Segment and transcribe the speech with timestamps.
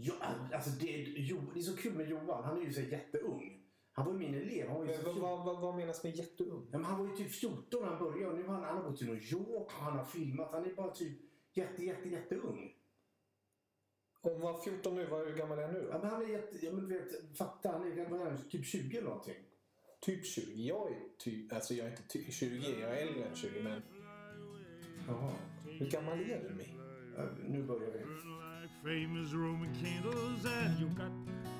[0.00, 0.14] Ja,
[0.54, 2.44] alltså det, jo, det är så kul med Johan.
[2.44, 3.62] Han är ju så jätteung.
[3.92, 4.68] Han var ju min elev.
[4.68, 5.22] Han var ju Men vad, 14.
[5.22, 6.68] vad, vad, vad menas med jätteung?
[6.72, 8.76] Ja, men han var ju typ 14 när han började och nu har han, han
[8.76, 10.52] har gått till New York och han har filmat.
[10.52, 11.18] Han är bara typ
[11.52, 12.74] jätte, jätte, jätteung.
[14.20, 15.98] Om han var 14 nu, vad, hur gammal är han nu Ja, då?
[16.02, 18.66] men han är jätte, ja, men du vet, fatta, han är, vad är han, typ
[18.66, 19.36] 20 eller någonting.
[20.00, 20.62] Typ 20.
[20.62, 23.82] Jag är typ, alltså jag är inte ty- 20, jag är äldre än 20 men
[25.08, 25.32] Jaha.
[25.78, 26.74] hur gammal är du Mi?
[27.16, 27.98] Ja, nu börjar vi.
[28.84, 31.10] Like famous Roman candles, and you got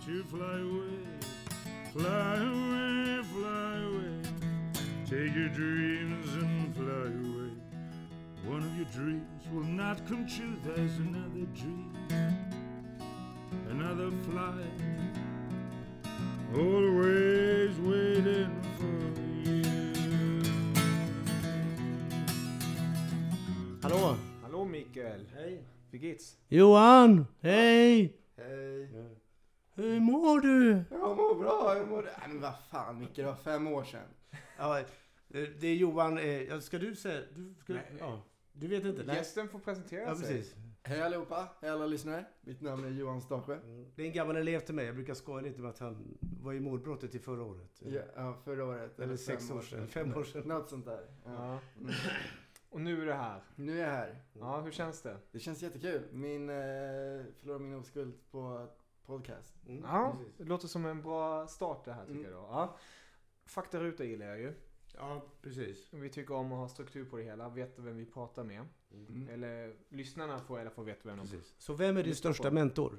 [0.07, 1.07] to fly away,
[1.93, 4.23] fly away, fly away.
[5.05, 7.53] Take your dreams and fly away.
[8.47, 10.57] One of your dreams will not come true.
[10.65, 11.93] There's another dream,
[13.71, 14.81] another flight,
[16.55, 19.63] always waiting for you.
[23.83, 24.17] Hallå?
[24.43, 25.25] Hallå Mikael.
[25.37, 25.78] Hej.
[25.91, 26.37] Wie geht's?
[26.49, 27.27] Johan!
[27.41, 28.17] Hej!
[28.37, 28.89] Hej.
[29.75, 30.83] Hur mår du?
[30.91, 32.03] Jag mår bra, jag mår...
[32.03, 34.03] Nej men vad fan Micke, det var fem år sedan.
[34.59, 34.83] Ja,
[35.29, 36.19] det är Johan.
[36.19, 37.21] eh, Ska du säga?
[37.37, 37.83] Du, ska, Nej.
[37.99, 39.03] Ja, du vet inte?
[39.03, 40.27] Gästen får presentera Ja, sig.
[40.37, 40.55] precis.
[40.83, 42.25] Hej allihopa, hej alla lyssnare.
[42.41, 43.59] Mitt namn är Johan Starsjö.
[43.95, 44.87] Det är en gammal elev till mig.
[44.87, 47.83] Jag brukar skoja lite med att han var i mordbrottet i förra året.
[48.17, 48.99] Ja, förra året.
[48.99, 49.89] Eller fem sex år sedan.
[49.89, 50.43] Fem år sedan.
[50.49, 51.07] Något sånt där.
[51.25, 51.59] Ja.
[51.81, 51.93] Mm.
[52.71, 53.43] Och nu är du här.
[53.57, 54.23] Nu är jag här.
[54.33, 55.17] Ja, hur känns det?
[55.33, 56.09] Det känns jättekul.
[56.13, 56.55] Min, eh,
[57.41, 58.69] förlora min oskuld på
[59.07, 59.55] podcast.
[59.67, 60.35] Mm, Ja, precis.
[60.39, 62.31] det låter som en bra start det här tycker Mm.
[62.33, 62.47] jag då.
[62.51, 62.77] Ja.
[63.45, 64.55] Faktaruta gillar jag ju.
[64.97, 65.93] Ja, precis.
[65.93, 68.65] Vi tycker om att ha struktur på det hela, veta vem vi pratar med.
[68.93, 69.29] Mm.
[69.29, 71.55] Eller lyssnarna får i alla fall veta vem de precis.
[71.59, 72.55] Så vem är din största på.
[72.55, 72.99] mentor?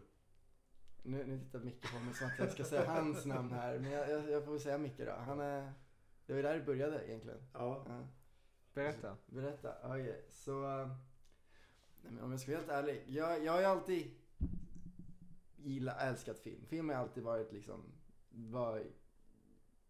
[1.03, 3.79] Nu, nu tittar Micke på mig som att jag ska säga hans namn här.
[3.79, 5.11] Men jag, jag, jag får väl säga Micke då.
[5.11, 5.73] Han är...
[6.25, 7.39] Det var där det började egentligen.
[7.53, 7.85] Ja.
[7.87, 8.07] Ja.
[8.79, 9.17] Berätta.
[9.27, 9.75] Berätta.
[9.83, 10.63] Okej, så...
[10.81, 10.87] eh,
[12.01, 13.03] Nej, men om jag ska vara helt ärlig.
[13.07, 14.11] Jag, jag har ju alltid
[15.57, 16.65] gillat, älskat film.
[16.65, 17.83] Film har alltid varit liksom
[18.29, 18.81] vad,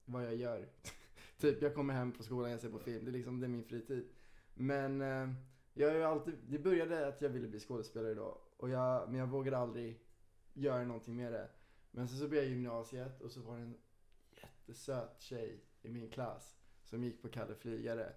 [0.05, 0.69] vad jag gör.
[1.37, 3.05] typ jag kommer hem på skolan, jag ser på film.
[3.05, 4.09] Det är liksom det är min fritid.
[4.53, 5.29] Men eh,
[5.73, 8.41] jag har ju alltid, det började att jag ville bli skådespelare då.
[8.57, 9.99] Och jag, men jag vågade aldrig
[10.53, 11.49] göra någonting med det.
[11.91, 13.77] Men sen så började jag gymnasiet och så var det en
[14.29, 18.13] jättesöt tjej i min klass som gick på Kalle Flygare.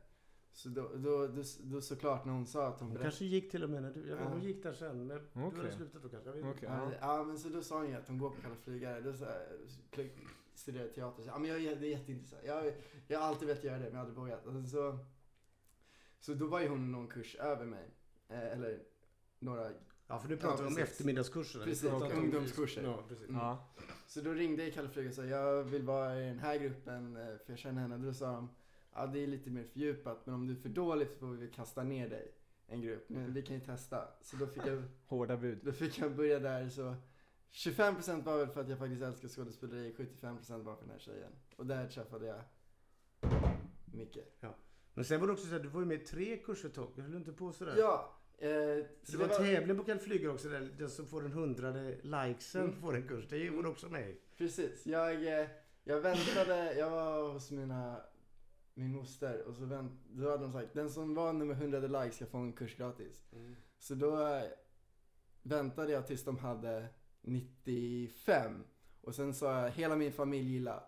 [0.55, 3.65] Så då, då, då, då såklart när hon sa att hon Hon kanske gick till
[3.65, 4.01] och med när du...
[4.09, 4.31] Jag vet, Ja.
[4.31, 5.07] hon gick där sen.
[5.07, 5.59] Men du Okej.
[5.59, 6.29] hade slutat då kanske?
[6.29, 6.67] Jag vet inte.
[6.67, 6.69] Okej.
[7.01, 7.25] Ja, Ja.
[7.25, 9.01] men så då sa hon ju att hon går på Kalle Flygare.
[9.01, 9.47] Då så här,
[9.93, 10.11] kl-
[10.55, 11.23] studerar teater.
[11.23, 12.43] Så, ja men jag, det är jätteintressant.
[12.47, 12.73] Jag,
[13.09, 14.19] jag har alltid velat göra det men jag har aldrig
[14.53, 14.71] vågat.
[14.71, 14.99] Så,
[16.21, 17.91] så då var ju hon någon kurs över mig.
[18.29, 18.79] Eh, eller
[19.39, 19.71] några.
[20.07, 20.75] Ja, för nu pratar vi Ja, om.
[20.75, 20.81] Vi
[21.65, 22.83] Precis, om- ungdomskurser.
[22.83, 23.29] Ja, precis.
[23.29, 23.41] Mm.
[23.41, 23.69] Ja.
[24.07, 27.17] Så då ringde jag Kalle Flygare och sa jag vill vara i den här gruppen
[27.17, 27.99] eh, för jag känner henne.
[27.99, 28.49] Då sa de
[28.95, 31.49] ja det är lite mer fördjupat men om du är för dålig så får vi
[31.49, 32.33] kasta ner dig
[32.67, 33.09] en grupp.
[33.09, 34.09] Men vi kan ju testa.
[34.23, 35.59] Så då fick jag Hårda bud.
[35.63, 36.95] Då fick jag börja där så
[37.53, 41.33] 25% var väl för att jag faktiskt älskar skådespeleri, 75% var för den här tjejen.
[41.57, 42.41] Och där träffade jag
[43.95, 44.19] Micke.
[44.95, 46.75] Men sen var det också så att du var ju med i tre kurser ett
[46.75, 46.89] tag.
[46.97, 47.75] Höll du inte på sådär?
[47.79, 48.49] Ja, eh,
[49.03, 51.97] Så det var en tävling på Kalle Flyger också där den som får den hundrade
[52.03, 52.81] likesen Mm.
[52.81, 53.25] får en kurs.
[53.29, 54.17] Det var du också med i.
[54.39, 55.47] Precis, jag, eh,
[55.85, 58.01] jag väntade, jag var hos mina,
[58.75, 62.17] min moster och så vänt, då hade de sagt den som var nummer 100 likes
[62.17, 63.25] ska få en kurs gratis.
[63.79, 64.43] Så då eh,
[65.43, 66.87] väntade jag tills de hade
[67.21, 68.65] 95
[69.01, 70.85] och sen sa jag hela min familj gilla.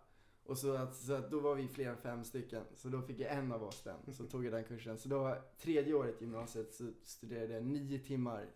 [0.47, 2.65] Och så att, så att då var vi fler än fem stycken.
[2.75, 4.13] Så då fick jag en av oss den.
[4.15, 4.99] Så tog jag den kursen.
[4.99, 8.47] Så då tredje året i gymnasiet så studerade jag nio timmar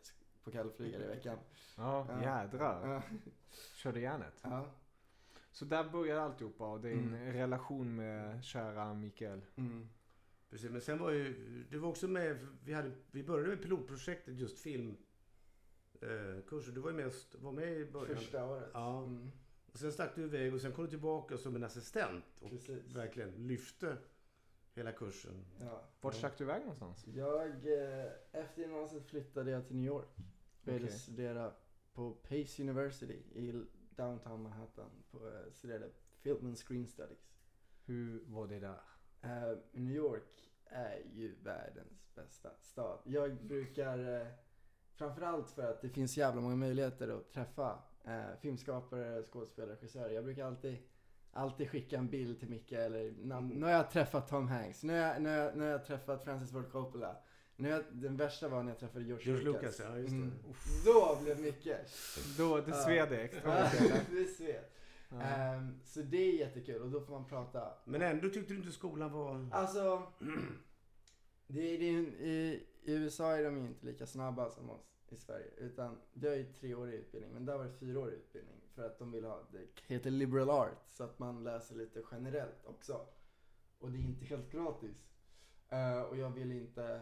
[0.44, 1.38] på Kalle Flygare i veckan.
[1.76, 2.22] Ja, Ja.
[2.22, 2.88] jädrar.
[2.92, 3.02] Ja.
[3.76, 4.34] Körde järnet.
[4.42, 4.66] Ja.
[5.58, 7.32] Så där började alltihopa och din Mm.
[7.32, 9.40] relation med kära Mikael.
[9.56, 9.88] Mm.
[10.50, 11.34] Precis, men sen var ju,
[11.70, 14.96] du var också med, vi, hade, vi började med pilotprojektet just film.
[16.00, 16.60] Eh.
[16.74, 18.16] Du var ju med, var med i början.
[18.16, 18.70] Första året.
[18.74, 19.02] Ja.
[19.04, 19.30] Mm.
[19.72, 22.96] Och sen stack du iväg och sen kom du tillbaka som en assistent och Precis.
[22.96, 23.96] verkligen lyfte
[24.74, 25.44] hela kursen.
[25.60, 25.84] Ja.
[26.00, 27.06] Vart stack du iväg någonstans?
[27.06, 30.08] Jag, eh, efter gymnasiet flyttade jag till New York.
[30.62, 30.98] Började Okej.
[30.98, 31.52] studera
[31.92, 33.64] på Pace University i
[33.98, 34.90] downtown Manhattan.
[35.10, 35.90] På, eh, studerade
[36.22, 37.32] film and screen studies.
[37.84, 38.80] Hur var det där?
[39.22, 42.98] Eh, New York är ju världens bästa stad.
[43.04, 44.26] Jag brukar, eh,
[44.94, 50.10] framförallt för att det finns jävla många möjligheter att träffa eh, filmskapare, skådespelare, regissörer.
[50.10, 50.78] Jag brukar alltid,
[51.30, 53.48] alltid skicka en bild till Micke eller namn.
[53.48, 55.84] Nu har jag träffat Tom Hanks, nu har jag, nu har jag, nu har jag
[55.84, 57.16] träffat Francis Ford Coppola.
[57.60, 59.62] Nu den värsta var när jag träffade George, George Lucas.
[59.62, 60.16] Lucas, ja just det.
[60.16, 60.32] Mm.
[60.84, 61.68] Då blev Micke.
[62.38, 64.20] Då, det sved extra mycket, eller?
[64.20, 64.64] det sved.
[65.08, 65.20] Ja.
[65.22, 68.72] Ehm, så det är jättekul och då får man prata Men ändå tyckte du inte
[68.72, 69.48] skolan var...
[69.52, 70.02] Alltså,
[71.46, 74.70] det, är- det, är en- i, i USA är de ju inte lika snabba som
[74.70, 74.86] oss.
[75.08, 75.50] i Sverige.
[75.56, 78.56] Utan vi har ju treårig utbildning, men där var det fyraårig utbildning.
[78.74, 82.64] För att de vill ha, det heter liberal art, så att man läser lite generellt
[82.66, 83.06] också.
[83.78, 85.04] Och det är inte helt gratis.
[85.68, 87.00] Eh, och jag vill inte,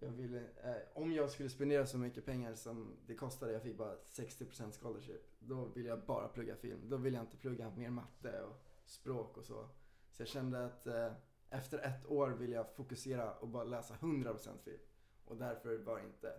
[0.00, 3.76] jag ville, eh, om jag skulle spendera så mycket pengar som det kostade, jag fick
[3.76, 5.22] bara 60% scholarship.
[5.38, 6.80] Då vill jag bara plugga film.
[6.88, 9.68] Då vill jag inte plugga mer matte och språk och så.
[10.12, 11.12] Så jag kände att eh,
[11.50, 14.80] efter ett år vill jag fokusera och bara läsa 100% film.
[15.24, 16.32] Och därför var det inte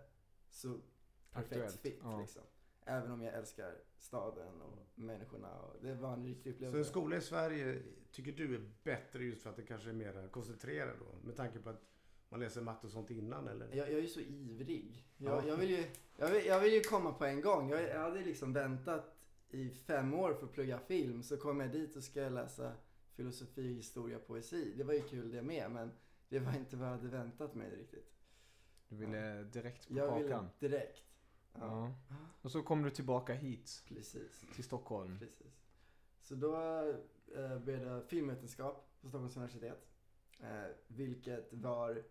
[0.50, 0.70] så
[1.32, 2.20] perfekt Aktuellt, fit ja.
[2.20, 2.44] liksom.
[2.86, 5.60] Även om jag älskar staden och människorna.
[5.60, 6.90] Och det var en riktig Så en upplevelse.
[6.90, 10.96] skola i Sverige tycker du är bättre just för att det kanske är mer koncentrerad
[11.00, 11.28] då?
[11.28, 11.82] Med tanke på att
[12.30, 13.68] man läser matte och sånt innan eller?
[13.68, 15.06] Jag, jag är ju så ivrig.
[15.18, 15.30] Ja.
[15.36, 15.86] Jag, jag, vill ju,
[16.18, 17.70] jag, vill, jag vill ju komma på en gång.
[17.70, 19.16] Jag, jag hade liksom väntat
[19.50, 21.24] i fem år för att plugga film.
[21.24, 22.74] Så kommer jag dit och ska jag läsa
[23.16, 24.74] filosofi, historia, poesi.
[24.78, 25.92] Det var ju kul det med, men
[26.30, 28.14] det var inte vad jag hade väntat mig riktigt.
[28.90, 30.50] Du ville direkt på Jag ville kakan.
[30.60, 31.04] direkt.
[31.54, 32.16] Ja, Ja.
[32.42, 34.46] Och så kom du tillbaka hit precis.
[34.56, 35.20] till Stockholm.
[35.20, 35.62] Precis.
[36.22, 36.56] Så då
[37.36, 39.88] eh, började jag filmvetenskap på Stockholms universitet.
[40.40, 42.04] Eh, vilket var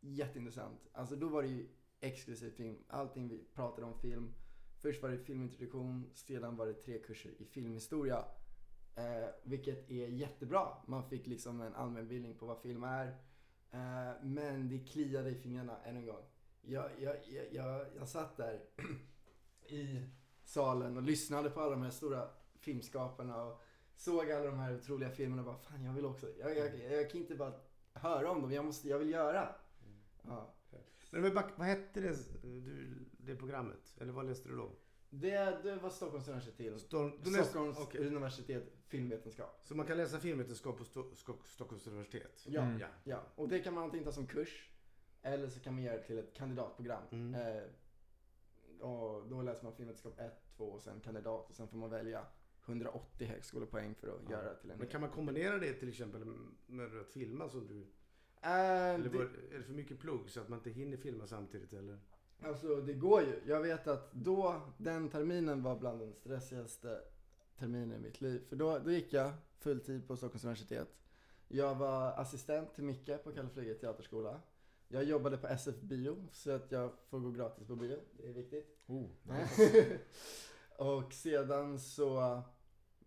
[0.00, 0.88] jätteintressant.
[0.92, 1.68] Alltså då var det ju
[2.00, 2.76] exklusiv film.
[2.88, 4.34] Allting vi pratade om film.
[4.78, 8.24] Först var det filmintroduktion, sedan var det tre kurser i filmhistoria.
[8.94, 10.68] Eh, vilket är jättebra.
[10.86, 13.06] Man fick liksom en allmänbildning på vad film är.
[13.70, 16.24] Eh, men det kliade i fingrarna än en gång.
[16.62, 18.60] Jag, jag, jag, jag, jag satt där
[19.68, 20.02] i
[20.44, 22.28] salen och lyssnade på alla de här stora
[22.60, 23.60] filmskaparna och
[23.96, 26.26] såg alla de här otroliga filmerna och bara fan jag vill också.
[26.38, 27.52] Jag, jag, jag kan inte bara
[27.92, 29.54] höra om dem, jag, måste, jag vill göra.
[30.26, 30.54] Ja.
[31.10, 33.96] Men vad, vad hette det, du, det programmet?
[34.00, 34.72] Eller vad läste du då?
[35.10, 36.80] Det, det var Stockholms universitet.
[36.80, 38.06] Storm, du läste, Stockholms okej.
[38.06, 39.60] universitet filmvetenskap.
[39.64, 42.44] Så man kan läsa filmvetenskap på Sto, Sto, Stockholms universitet?
[42.48, 42.78] Ja, Mm.
[42.78, 42.86] Ja.
[43.04, 43.22] ja.
[43.34, 44.70] Och det kan man antingen ta som kurs
[45.22, 47.02] eller så kan man göra det till ett kandidatprogram.
[47.10, 47.34] Mm.
[47.56, 47.62] Eh,
[48.80, 52.26] och då läser man filmvetenskap 1, 2 och sen kandidat och sen får man välja
[52.66, 54.30] 180 högskolepoäng för att Ja.
[54.30, 56.24] göra det till en Men kan man kombinera det till exempel
[56.66, 57.86] med att filma som du...
[58.42, 58.50] Eh,
[58.94, 61.98] Eller det- är det för mycket plugg så att man inte hinner filma samtidigt eller?
[62.42, 63.40] Alltså det går ju.
[63.46, 67.00] Jag vet att då, den terminen var bland den stressigaste
[67.58, 68.42] terminen i mitt liv.
[68.48, 70.88] För då, då gick jag fulltid på Stockholms universitet.
[71.48, 74.40] Jag var assistent till Micke på Kalle Flyget teaterskola.
[74.88, 77.98] Jag jobbade på SF Bio så att jag får gå gratis på bio.
[78.16, 78.76] Det är viktigt.
[78.86, 79.06] Oh,
[80.76, 82.42] och sedan så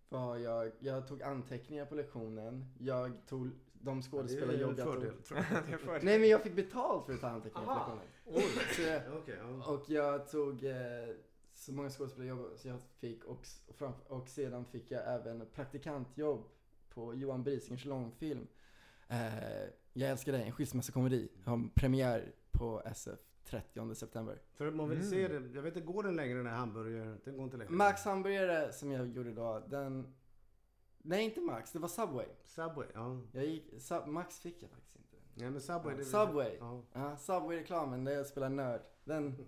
[0.09, 2.65] var jag, jag tog anteckningar på lektionen.
[2.79, 3.49] Jag tog
[3.83, 5.01] de skådespelarjobb det är en tog.
[5.01, 5.13] fördel.
[5.87, 6.03] jag.
[6.03, 7.99] Nej men jag fick betalt för att ta anteckningar.
[8.75, 9.73] Så jag, ja.
[9.73, 10.75] och jag tog eh,
[11.53, 13.45] så många skådespelarjobb som jag fick och,
[14.07, 16.43] och, sedan fick jag även praktikantjobb
[16.89, 18.47] på Johan Brisingers långfilm.
[19.07, 19.17] Eh,
[19.93, 21.29] jag älskar dig, en skilsmässokomedi.
[21.45, 24.41] Har premiär på SF 30 september.
[24.53, 25.09] För man vill Mm.
[25.09, 25.55] se det.
[25.55, 27.19] Jag vet inte, går den längre den här hamburgaren?
[27.23, 27.71] Den går inte längre.
[27.71, 30.13] Max hamburgare som jag gjorde då, den...
[31.05, 32.27] Nej inte Max, det var Subway.
[32.45, 33.21] Subway, ja.
[33.31, 35.17] Jag gick, Sub, Max fick jag faktiskt inte.
[35.33, 35.95] Nej men Subway.
[35.95, 36.57] det- Subway.
[36.59, 38.81] Ja, Ja, Subway-reklamen där jag spelar nörd.
[39.03, 39.45] Den,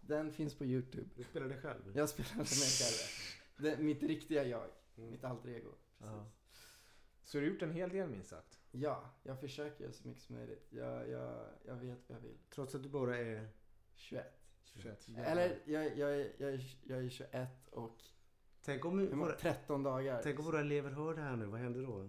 [0.00, 1.08] den finns på YouTube.
[1.16, 1.92] du spelar det själv?
[1.96, 3.08] Jag spelar inte mig själv.
[3.56, 4.66] Det, mitt riktiga jag.
[4.96, 5.10] Mm.
[5.10, 5.70] Mitt alter ego.
[5.98, 6.14] Precis.
[6.16, 6.26] Ja.
[7.24, 8.58] Så du har gjort en hel del minst sagt.
[8.70, 10.66] Ja, jag försöker göra så mycket som möjligt.
[10.70, 12.38] Jag, jag, jag vet vad jag vill.
[12.50, 13.48] Trots att du bara är...
[13.94, 14.40] 21.
[14.64, 15.08] 21.
[15.16, 18.02] Eller jag, jag, är- jag, är- jag är 21 och
[18.64, 20.20] Tänk om, hur våra, 13 dagar.
[20.22, 21.46] tänk om våra elever hör det här nu.
[21.46, 22.08] Vad händer då?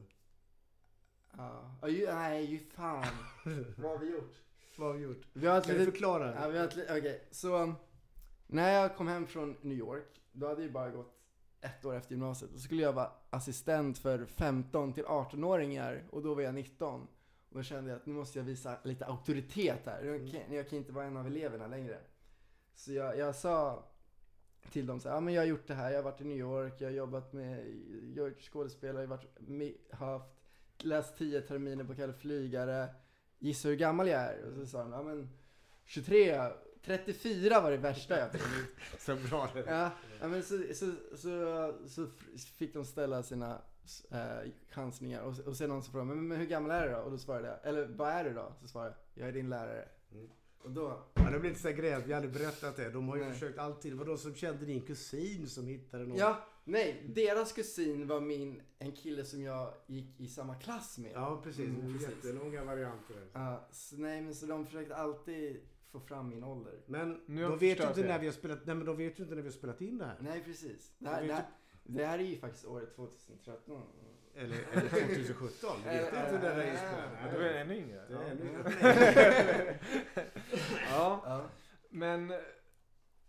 [1.38, 1.76] Ja.
[1.82, 3.06] Ja, ju, nej, ju fan.
[3.78, 4.36] vad har vi gjort?
[4.78, 5.28] Vad har vi gjort?
[5.34, 6.36] Vi har Kan du förklara?
[6.42, 6.68] Ja, vi har
[6.98, 7.76] Okej, så um,
[8.48, 11.22] när jag kom hem från New York, då hade jag bara gått
[11.62, 12.52] ett år efter gymnasiet.
[12.54, 17.08] Då skulle jag vara assistent för 15 till 18-åringar och då var jag 19.
[17.50, 20.04] Och då kände jag att nu måste jag visa lite auktoritet här.
[20.04, 22.00] Jag kan, jag kan inte vara en av eleverna längre.
[22.76, 23.84] Så jag, jag sa
[24.72, 26.24] till dem så här, ja men jag har gjort det här, jag har varit i
[26.24, 27.66] New York, jag har jobbat med,
[28.16, 30.26] jag har gjort skådespelare, jag har varit, haft,
[30.78, 32.88] läst 10 terminer på Kalle Flygare.
[33.40, 34.44] Gissa hur gammal jag är?
[34.44, 35.30] Och så sa de, ja men
[35.86, 36.52] 23,
[36.86, 38.42] 34 var det värsta jag fick.
[39.00, 39.64] Så bra det.
[39.68, 39.92] Ja,
[40.22, 42.08] ja men så, så, så, så
[42.58, 43.62] fick de ställa sina
[44.12, 47.00] eh, chansningar och, och sedan så frågade de, men, men hur gammal är du då?
[47.00, 48.54] Och då svarade jag, eller vad är du då?
[48.62, 49.88] Så svarade jag, jag är din lärare.
[50.12, 50.30] Mm.
[50.64, 52.08] Och då, Ja, det blir inte så grävt.
[52.08, 52.90] Vi har aldrig berättat det.
[52.90, 53.34] De har ju Nej.
[53.34, 53.94] försökt alltid.
[53.94, 56.18] Var de som kände din kusin som hittade någon?
[56.18, 61.12] ja, nej, deras kusin var min, en kille som jag gick i samma klass med.
[61.16, 61.66] Ja, precis.
[61.66, 62.10] Mm, precis.
[62.10, 63.28] Jättelånga varianter.
[63.34, 66.74] Ja, så, nej men så de försökte alltid få fram min ålder.
[66.86, 68.08] Men de vet ju inte det.
[68.08, 69.98] när vi har spelat, nej, men de vet ju inte när vi har spelat in
[69.98, 70.18] det här.
[70.20, 70.92] Nej precis.
[70.98, 71.46] Det här, vet
[71.84, 73.82] det här, är ju faktiskt året 2013.
[74.36, 75.70] Eller, eller 2017.
[75.84, 77.10] Vi vet inte när det är inspelat.
[77.24, 78.06] Men du är ännu yngre.
[78.08, 79.80] Det är ännu-
[80.90, 81.22] ja.
[81.26, 81.50] Ja.
[81.90, 82.38] Men eh,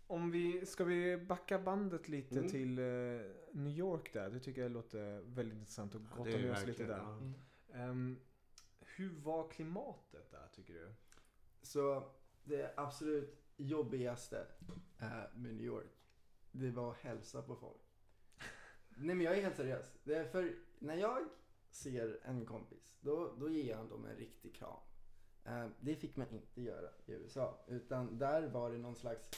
[0.07, 2.49] Om vi, ska vi backa bandet lite Mm.
[2.49, 2.83] till eh,
[3.51, 4.29] New York där?
[4.29, 6.97] Det tycker jag låter väldigt intressant och Ja, grotta det är ner oss lite där.
[6.97, 7.09] ja.
[7.17, 7.33] Mm.
[7.73, 8.19] Ehm,
[8.79, 10.93] hur var klimatet där tycker du?
[11.61, 12.11] Så
[12.43, 14.47] det absolut jobbigaste
[14.99, 15.91] eh, med New York,
[16.51, 17.81] det var att hälsa på folk.
[18.97, 19.85] Nej men jag är helt seriös.
[20.03, 21.17] Det är för när jag
[21.71, 24.77] ser en kompis, då, då ger jag dem en riktig kram.
[25.45, 27.65] Eh, det fick man inte göra i USA.
[27.67, 29.29] Utan där var det någon slags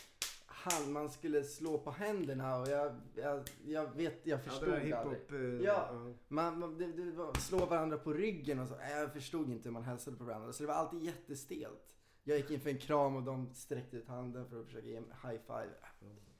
[0.45, 4.79] hand, man skulle slå på händerna och jag, jag, jag vet, jag Ja, förstod det
[4.79, 5.21] där aldrig.
[5.31, 6.13] eh, Ja.
[6.27, 8.75] Man, man det, det var, slå varandra på ryggen och så.
[8.75, 10.53] Nej, Jag förstod inte hur man hälsade på varandra.
[10.53, 11.91] Så det var alltid jättestelt.
[12.23, 14.95] Jag gick in för en kram och de sträckte ut handen för att försöka ge
[14.95, 15.69] en high five.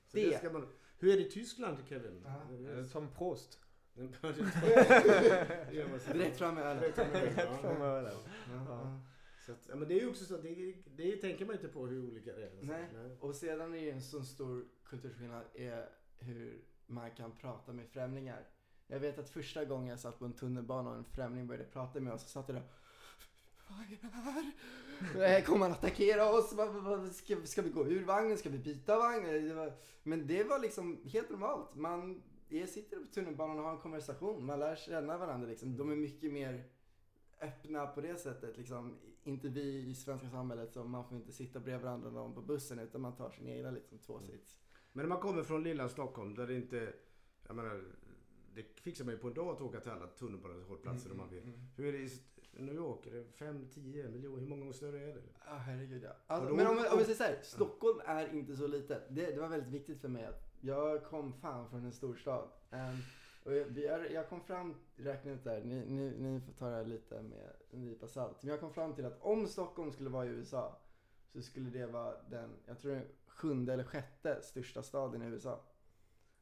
[0.07, 0.67] Så det Det- ska man,
[0.99, 2.25] hur är det i Tyskland Kevin?
[2.25, 2.79] Ja.
[2.79, 3.59] Eh, Tom Prost.
[6.13, 6.83] Direkt fram med ölen.
[6.83, 6.95] Direkt
[7.61, 8.13] fram med ölen,
[8.67, 8.99] ja.
[9.45, 11.87] Så att, men det är ju också så att det, det tänker man inte på
[11.87, 12.49] hur olika det är.
[12.51, 12.65] alltså.
[12.65, 12.85] Nej.
[13.19, 17.89] Och sedan är det ju en sån stor kulturskillnad är hur man kan prata med
[17.89, 18.47] främlingar.
[18.87, 21.99] Jag vet att första gången jag satt på en tunnelbana och en främling började prata
[21.99, 22.63] med oss så satt jag där.
[23.67, 23.97] Vad är
[25.19, 25.41] det här?
[25.41, 26.53] Kommer han attackera oss?
[27.17, 28.37] Ska, ska vi gå ur vagnen?
[28.37, 29.71] Ska vi byta vagn?
[30.03, 31.75] Men det var liksom helt normalt.
[31.75, 34.45] Man jag sitter på tunnelbanan och har en konversation.
[34.45, 35.47] Man lär känna varandra.
[35.47, 35.77] Liksom.
[35.77, 36.63] De är mycket mer
[37.41, 38.57] öppna på det sättet.
[38.57, 38.97] Liksom.
[39.23, 42.79] Inte vi i svenska samhället så man får inte sitta bredvid varandra någon på bussen
[42.79, 44.57] utan man tar sin egna liksom, tvåsits.
[44.93, 46.93] Men när man kommer från lilla Stockholm där det inte...
[47.47, 47.83] Jag menar,
[48.53, 51.59] det fixar man ju på en dag att åka till alla tunnelbanehållplatser om man vill.
[51.75, 52.09] Hur är det
[52.63, 53.07] New York?
[53.07, 54.39] Är det 5-10 miljoner?
[54.39, 55.21] Hur många gånger större är det?
[55.45, 56.09] Ja, herregud ja.
[56.27, 59.03] Alltså, men om, om vi säger så här, Stockholm är inte så litet.
[59.09, 62.49] Det, det var väldigt viktigt för mig att jag kom fan från en storstad.
[62.71, 62.79] Um,
[63.43, 66.75] och jag, är- jag kom fram, räkna ut där, ni, ni, ni får ta det
[66.75, 68.43] här lite med en nypa salt.
[68.43, 70.79] Men jag kom fram till att om Stockholm skulle vara i USA
[71.33, 75.59] så skulle det vara den, jag tror den sjunde eller sjätte största staden i USA.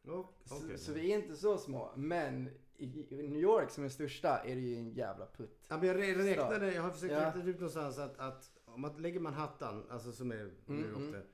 [0.06, 1.92] Oh, Så, så vi är inte så små.
[1.96, 5.66] Men i, New York som är största är det ju en jävla putt.
[5.70, 7.28] Ja, men jag räknade, jag har försökt Ja.
[7.28, 11.12] räkna ut någonstans att, att om man lägger Manhattan, alltså som är New York mm.
[11.12, 11.26] där.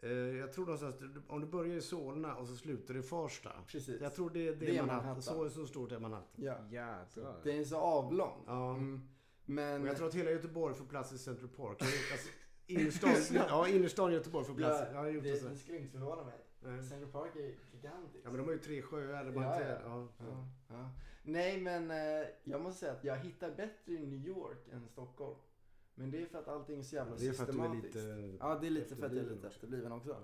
[0.00, 0.96] Eh, jag tror någonstans,
[1.28, 3.52] om du börjar i Solna och så slutar i Farsta.
[3.66, 4.00] Precis.
[4.00, 4.96] Jag tror det, det, Det är Manhattan.
[4.96, 5.22] Manhattan.
[5.22, 6.44] Så, så stort är Manhattan.
[6.44, 6.56] Ja.
[6.70, 7.40] Jädrar.
[7.42, 8.44] Det är så avlång.
[8.46, 8.74] Ja.
[8.74, 9.08] Mm.
[9.44, 9.82] Men...
[9.82, 11.82] Och jag tror att hela Göteborg får plats i Central Park.
[11.82, 12.28] Alltså,
[12.66, 13.10] innerstan,
[13.48, 14.80] ja, innerstan Göteborg får plats.
[14.80, 16.45] Ja, jag har gjort det, det skulle inte förvåna mig.
[16.60, 16.82] Nej.
[16.82, 18.24] Central Park är gigantiskt.
[18.24, 19.32] Ja men de har ju tre sjöar.
[19.34, 20.08] Ja, ja.
[20.18, 20.48] ja.
[20.68, 20.90] Ja.
[21.22, 25.36] Nej men eh, jag måste säga att jag hittar bättre i New York än Stockholm.
[25.94, 27.64] Men det är för att allting är så jävla Det är för att du är
[27.64, 27.94] systematiskt.
[27.94, 28.36] lite...
[28.40, 30.16] Ja det är lite för att jag är lite efterbliven också.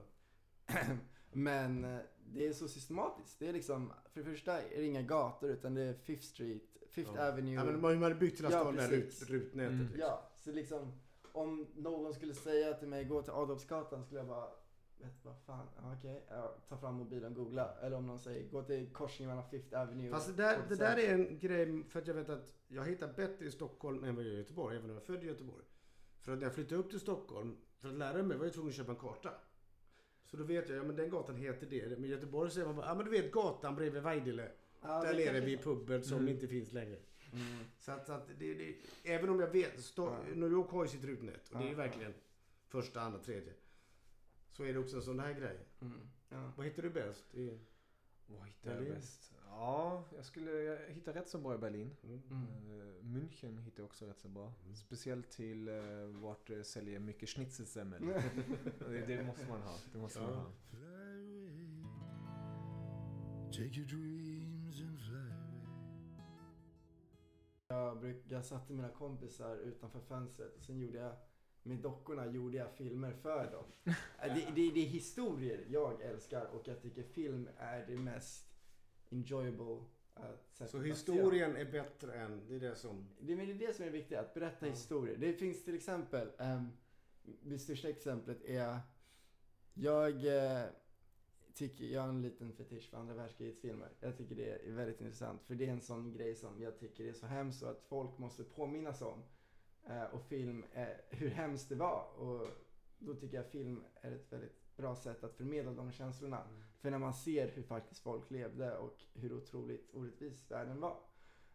[1.32, 3.38] men eh, det är så systematiskt.
[3.38, 6.62] Det är liksom, för det första är det inga gator utan det är Fifth Street,
[6.88, 7.10] Fifth.
[7.10, 7.54] Avenue.
[7.54, 9.22] Ja, men man har byggt hela stan där precis.
[9.22, 9.72] ut, rutnätet.
[9.72, 9.86] Mm.
[9.86, 10.00] Liksom.
[10.00, 10.92] Ja, så liksom
[11.32, 14.48] om någon skulle säga till mig gå till Adolfsgatan skulle jag bara
[15.02, 15.66] Vet vad fan,
[15.98, 17.74] okej, ja, ta fram mobilen och googla.
[17.82, 20.96] Eller om någon säger gå till korsningen mellan Fifth Avenue Fast det där, det där
[20.98, 24.24] är en grej, för att jag vet att jag hittar bättre i Stockholm än vad
[24.24, 25.64] jag gör i Göteborg, även om jag är född i Göteborg.
[26.20, 28.68] För att när jag flyttade upp till Stockholm, för att lära mig var jag tvungen
[28.70, 29.30] att köpa en karta.
[30.24, 31.88] Så då vet jag, ja men den gatan heter det.
[31.90, 34.50] Men i Göteborg säger man bara, ja men du vet gatan bredvid Vajdele.
[34.82, 36.28] Ja, där det nere vid puben som Mm.
[36.28, 36.96] inte finns längre.
[37.32, 37.64] Mm.
[37.78, 40.34] Så att, så att det, det, även om jag vet, Sto- Ja.
[40.34, 42.14] New York har ju sitt rutnät och det är ju verkligen
[42.68, 43.52] första, andra, tredje.
[44.52, 45.58] Så är det också en sån här grej.
[45.80, 46.00] Mm.
[46.28, 46.52] Ja.
[46.56, 47.34] Vad hittar du bäst?
[47.34, 47.58] I,
[48.26, 49.32] Vad hittar jag bäst?
[49.46, 51.96] Ja, jag skulle jag hittar rätt så bra i Berlin.
[52.02, 52.22] mm.
[52.30, 52.98] Mm.
[53.02, 54.52] München hittar jag också rätt så bra.
[54.74, 58.02] Speciellt till uh, vart det säljer mycket schnitzelsemmel.
[58.78, 59.74] det, det måste man ha.
[59.92, 60.36] Det måste man Ja.
[60.36, 60.50] ha.
[60.70, 61.82] Fly away.
[63.52, 65.38] Take your dreams and fly away.
[67.68, 71.16] Jag, bruk, jag satte mina kompisar utanför fönstret och sen gjorde jag
[71.62, 73.64] med dockorna gjorde jag filmer för dem.
[74.22, 78.52] Äh, det, det, det är historier jag älskar och jag tycker film är det mest
[79.10, 79.64] enjoyable
[80.18, 83.08] uh, sättet Så historien är bättre än, det är det som...
[83.20, 84.72] Det, men det är det som är viktigt, att berätta Ja.
[84.72, 85.16] historier.
[85.16, 86.72] Det finns till exempel, um,
[87.42, 88.80] det största exemplet är,
[89.74, 90.64] jag eh,
[91.54, 93.88] tycker, jag har en liten fetisch för andra världskrigets filmer.
[94.00, 97.04] Jag tycker det är väldigt intressant för det är en sån grej som jag tycker
[97.04, 99.22] är så hemskt och att folk måste påminnas om.
[99.88, 102.04] Eh, och film, eh, hur hemskt det var.
[102.16, 102.48] Och
[102.98, 106.42] då tycker jag film är ett väldigt bra sätt att förmedla de känslorna.
[106.80, 110.96] För när man ser hur faktiskt folk levde och hur otroligt orättvis världen var.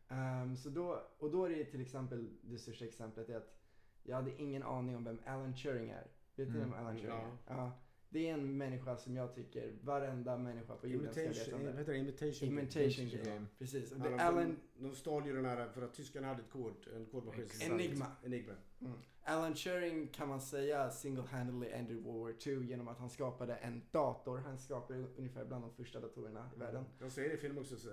[0.07, 3.57] Ehm, så då, och då är det till exempel, det största exemplet är att
[4.03, 6.07] jag hade ingen aning om vem Alan Turing är.
[6.36, 6.60] Vet Mm.
[6.60, 7.38] vem Alan Turing är?
[7.48, 7.55] Ja.
[7.55, 7.72] Ja.
[8.09, 11.91] Det är en människa som jag tycker varenda människa på jorden ska veta om heter
[11.91, 11.97] det?
[11.97, 12.47] Imitation.
[12.47, 13.23] Imitation game.
[13.23, 13.45] game.
[13.59, 13.91] Precis.
[13.91, 16.51] Och det Alan, Alan, de, de stal ju den här för att tyskarna hade ett
[16.51, 17.45] kod, en kodmaskin.
[17.61, 18.05] Enigma.
[18.23, 18.53] Enigma.
[18.81, 18.93] mm.
[19.23, 23.81] Alan Turing kan man säga single-handedly ended World War II genom att han skapade en
[23.91, 24.37] dator.
[24.37, 26.85] Han skapade ungefär bland de första datorerna i världen.
[26.99, 27.77] De säger det i filmen också.
[27.77, 27.89] Så,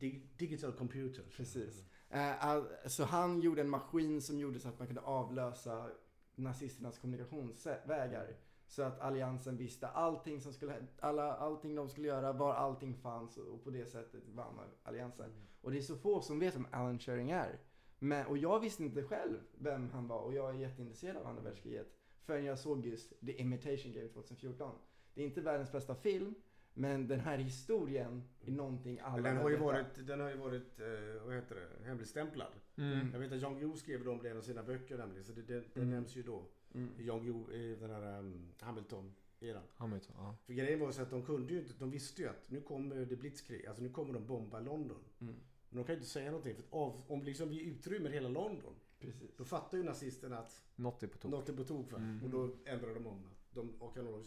[0.00, 1.22] dig, digital computer.
[1.36, 1.84] Precis.
[2.08, 5.90] Eh, all, så han gjorde en maskin som gjorde så att man kunde avlösa
[6.34, 8.36] nazisternas kommunikationsvägar.
[8.70, 13.36] Så att alliansen visste allting som skulle, alla, allting de skulle göra, var allting fanns
[13.36, 15.30] och på det sättet vann alliansen.
[15.60, 17.58] Och det är så få som vet vem Alan Turing är.
[17.98, 21.42] Men, och jag visste inte själv vem han var och jag är jätteintresserad av andra
[21.42, 21.86] världskriget.
[22.22, 24.74] Förrän jag såg just The Imitation Game 2014.
[25.14, 26.34] Det är inte världens bästa film,
[26.74, 30.80] men den här historien är någonting alla den har ju varit, den har ju varit
[30.80, 32.52] eh, vad heter det, hemligstämplad.
[32.76, 33.10] Mm.
[33.12, 35.24] Jag vet att Jan Guillou skrev om det i en av sina böcker nämligen.
[35.24, 35.90] Så det, det, det Mm.
[35.90, 36.44] nämns ju då.
[36.74, 36.90] Mm.
[36.98, 39.62] Jan Guillou, i den här um, Hamilton-eran.
[39.76, 40.36] Hamilton, ja.
[40.46, 42.96] För grejen var så att de kunde ju inte, de visste ju att nu kommer
[42.96, 43.66] det blitzkrig.
[43.66, 45.04] Alltså nu kommer de bomba London.
[45.20, 45.34] Mm.
[45.68, 46.54] Men de kan ju inte säga någonting.
[46.54, 48.74] För av, om liksom vi utrymmer hela London.
[49.00, 49.36] Precis.
[49.36, 51.30] Då fattar ju nazisterna att Något är på tok.
[51.30, 51.92] något är på tok.
[51.92, 51.98] va?
[51.98, 52.24] Mm.
[52.24, 53.22] Och då ändrar de om.
[53.50, 54.24] De och kan nog.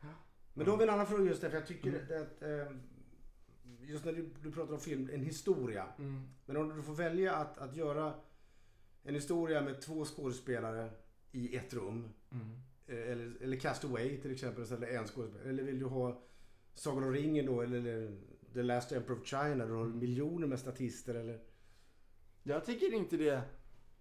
[0.00, 0.08] Ja.
[0.54, 1.50] Men då har vi en annan fråga just där.
[1.50, 2.76] För jag tycker att eh,
[3.80, 5.88] just när du, du pratar om film, en historia.
[5.98, 6.28] Mm.
[6.46, 8.14] Men om du får välja att, att göra
[9.02, 10.90] en historia med två skådespelare
[11.32, 12.08] i ett rum.
[12.32, 12.46] Mm.
[12.86, 15.48] eh, Eller, eller Cast Away till exempel, eller en skådespelare.
[15.48, 16.22] Eller vill du ha
[16.74, 18.16] Sagan om ringen då, eller,
[18.54, 19.98] The Last Emperor of China, du har Mm.
[19.98, 21.40] miljoner med statister eller...
[22.42, 23.42] Jag tycker inte det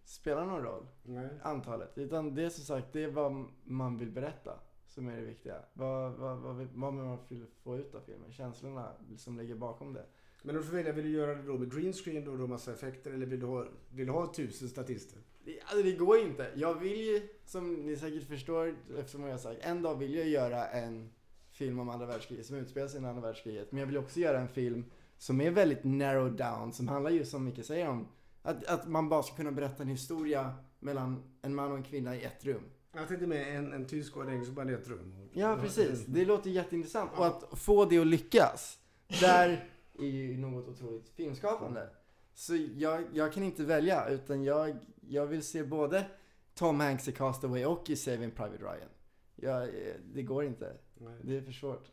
[0.03, 1.29] spelar någon roll, Nej.
[1.41, 1.97] antalet.
[1.97, 5.55] Utan det är som sagt, det är vad man vill berätta som är det viktiga.
[5.73, 10.05] Vad, vad, vad, vad man vill få ut av filmen, känslorna som ligger bakom det.
[10.41, 12.73] Men om du får välja, vill du göra det då med green screen då, massa
[12.73, 15.19] effekter eller vill du ha, vill du ha tusen statister?
[15.45, 16.51] Det, alltså det går inte.
[16.55, 20.27] Jag vill ju, som ni säkert förstår eftersom jag har sagt, en dag vill jag
[20.27, 21.09] göra en
[21.51, 23.71] film om andra världskriget som utspelar sig i andra världskriget.
[23.71, 24.85] Men jag vill också göra en film
[25.17, 28.07] som är väldigt narrowed down, som handlar just som Micke säger om
[28.41, 32.15] att, att man bara ska kunna berätta en historia mellan en man och en kvinna
[32.15, 32.63] i ett rum.
[32.93, 35.29] Jag tänkte med en, en tysk och en engelsk bara i ett rum.
[35.33, 36.05] Ja, precis.
[36.05, 37.11] Det låter jätteintressant.
[37.15, 39.69] Och att få det att lyckas, där
[40.05, 41.89] är ju något otroligt filmskapande.
[42.33, 46.05] Så jag, jag kan inte välja, utan jag, jag vill se både
[46.53, 48.89] Tom Hanks i Castaway och i Saving Private Ryan.
[49.35, 50.77] Jag, eh, det går inte.
[50.97, 51.13] Nej.
[51.21, 51.91] Det är för svårt.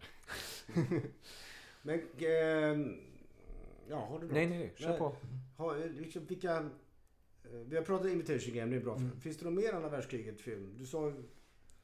[1.83, 2.97] Men, ehm,
[3.89, 4.35] ja, har du något?
[4.35, 4.73] Nej, nej.
[4.77, 4.99] Kör Nej.
[4.99, 5.17] på.
[5.57, 6.71] Har, liksom, vilka, eh,
[7.67, 8.97] vi har pratat Invitation Game, det är bra.
[8.97, 9.21] Mm.
[9.21, 10.75] Finns det något mer andra världskriget film?
[10.79, 11.13] Du sa,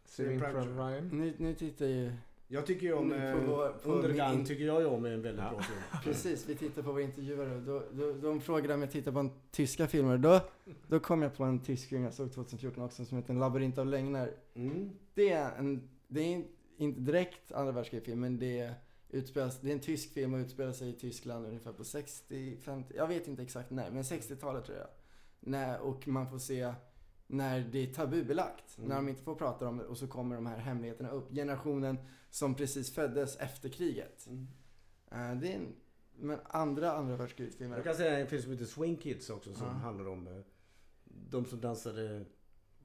[0.05, 1.09] Saving Private Private Ryan.
[1.09, 2.13] Nu, nu tittar ju...
[2.49, 5.11] jag tycker ju om, Mm, eh, på på Undergang min- tycker jag ju om är
[5.11, 5.51] en väldigt Ja.
[5.51, 5.81] bra film.
[6.05, 7.61] Precis, vi tittar på vår intervjuare.
[7.61, 10.19] Då, då, de frågade om jag tittar på en tyska filmer.
[10.19, 10.41] Då,
[10.89, 13.79] då kom jag på en tysk film jag såg 2014 också som heter En labyrint
[13.79, 14.33] av lögner.
[14.55, 14.91] Mm.
[15.15, 16.45] Det är en, det är
[16.77, 18.75] inte direkt andra världskrigsfilm men det
[19.11, 22.95] utspelas, det är en tysk film och utspelar sig i Tyskland ungefär på 60, 50,
[22.97, 24.87] jag vet inte exakt när, men 60-talet tror jag.
[25.41, 26.73] När, och man får se
[27.27, 28.89] när det är tabubelagt, Mm.
[28.89, 31.31] när de inte får prata om det och så kommer de här hemligheterna upp.
[31.35, 31.99] Generationen
[32.31, 34.27] som precis föddes efter kriget.
[34.27, 34.47] Mm.
[35.11, 35.75] Eh, det är en,
[36.17, 37.77] men andra andra världskrigsfilmer.
[37.77, 39.73] Jag kan säga en film som heter Swing Kids också som Ja.
[39.73, 40.41] handlar om eh,
[41.05, 42.25] de som dansade,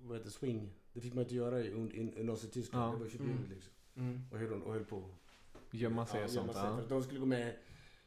[0.01, 0.73] vad heter swing?
[0.93, 2.91] Det fick man inte göra i, i, i Nazityskland, Ja.
[2.91, 3.53] det var ju förbjudet Mm.
[3.53, 3.73] liksom.
[3.95, 4.21] Mm.
[4.61, 5.09] Och och höll på.
[5.71, 6.55] Gömma sig Ja, och gömma sånt.
[6.57, 6.83] sig för Ja.
[6.83, 7.55] att de skulle gå med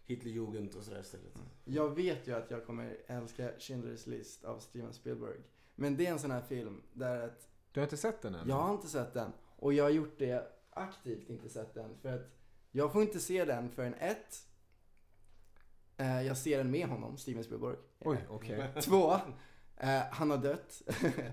[0.05, 1.39] Hitlerjugend och sådär istället.
[1.65, 5.37] Jag vet ju att jag kommer älska Schindler's List av Steven Spielberg.
[5.75, 8.49] Men det är en sån här film där att Du har inte sett den än?
[8.49, 9.33] Jag har inte sett den.
[9.57, 11.97] Och jag har gjort det aktivt inte sett den.
[12.03, 12.31] För att
[12.71, 14.47] jag får inte se den förrän ett,
[15.97, 17.77] eh, jag ser den med honom, Steven Spielberg.
[18.01, 18.69] Oj, okej.
[18.83, 19.13] Två,
[19.77, 20.83] eh, han har dött.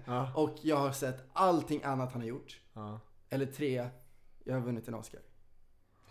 [0.06, 0.34] Ja.
[0.44, 2.62] och jag har sett allting annat han har gjort.
[2.74, 3.00] Ja.
[3.30, 3.90] Eller tre,
[4.44, 5.22] jag har vunnit en Oscar.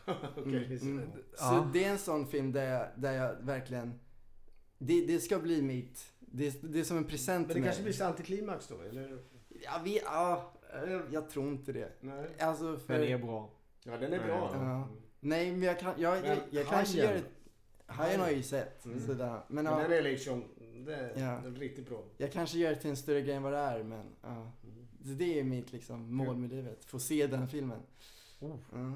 [0.37, 1.71] Okej, så- Mm, Så Ja.
[1.73, 4.01] det är en sån film där jag, där jag verkligen,
[4.79, 8.03] det, det ska bli mitt, det, det är som en present Men det kanske blir
[8.03, 9.19] antiklimax då, eller?
[9.49, 10.53] Jag, vet, ja,
[10.85, 11.93] eh, jag tror inte det.
[12.01, 12.29] Nej.
[12.39, 12.95] Alltså för...
[12.95, 13.51] Den är bra.
[13.85, 14.51] Ja, den är bra.
[14.55, 14.89] Ja.
[15.21, 17.25] Nej, men jag, kan, jag, Men jag, jag kanske gör ett...
[17.87, 18.85] Hajen har jag ju sett.
[18.85, 19.07] Mm.
[19.07, 19.41] Sådär.
[19.49, 20.45] Men Men ja, den är liksom,
[20.87, 21.41] det är, Ja.
[21.43, 22.05] den är riktigt bra.
[22.17, 23.83] jag kanske gör det till en större grej än vad det är.
[23.83, 24.53] Men ja.
[25.05, 26.85] Så det är mitt liksom, mål med livet.
[26.85, 27.81] Få se den filmen.
[28.41, 28.93] Oh.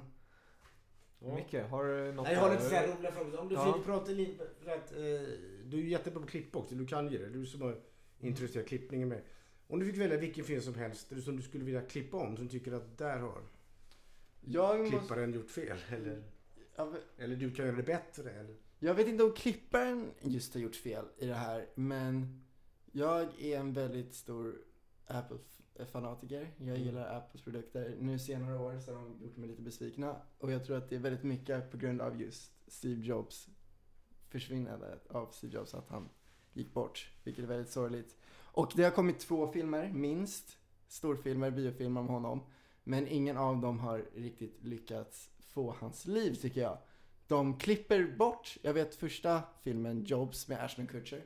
[1.25, 1.35] Ja.
[1.35, 3.41] Micke, har du något Nej, jag har lite så här roliga frågor.
[3.41, 3.73] Om du Ja.
[3.75, 4.99] fick prata lite, för att, eh,
[5.65, 7.29] du är jättebra på klipp också, du kan ju det.
[7.29, 7.81] Du som har
[8.21, 9.23] intresserat klippningen med.
[9.67, 12.49] Om du fick välja vilken film som helst som du skulle vilja klippa om, som
[12.49, 13.43] tycker att där har
[14.41, 15.77] Jag, måste, klipparen gjort fel.
[15.91, 16.23] Eller,
[16.77, 18.31] jag, vet- eller du kan göra det bättre.
[18.31, 18.57] Eller?
[18.79, 21.67] jag vet inte om klipparen just har gjort fel i det här.
[21.75, 22.43] Men
[22.93, 24.55] jag är en väldigt stor
[25.07, 25.39] Apple,
[25.93, 26.51] fanatiker.
[26.57, 26.83] Jag Mm.
[26.83, 27.97] gillar Apples produkter.
[28.01, 30.17] Nu senare år så har de gjort mig lite besvikna.
[30.39, 33.49] Och jag tror att det är väldigt mycket på grund av just Steve Jobs
[34.29, 36.09] försvinnande av Steve Jobs, att han
[36.53, 37.11] gick bort.
[37.25, 38.17] Vilket är väldigt sorgligt.
[38.53, 40.59] Och det har kommit två filmer, minst.
[40.89, 42.41] Storfilmer, biofilmer om honom.
[42.85, 46.79] Men ingen av dem har riktigt lyckats få hans liv tycker jag.
[47.27, 51.23] De klipper bort, jag vet första filmen Jobs med Ashton Kutcher.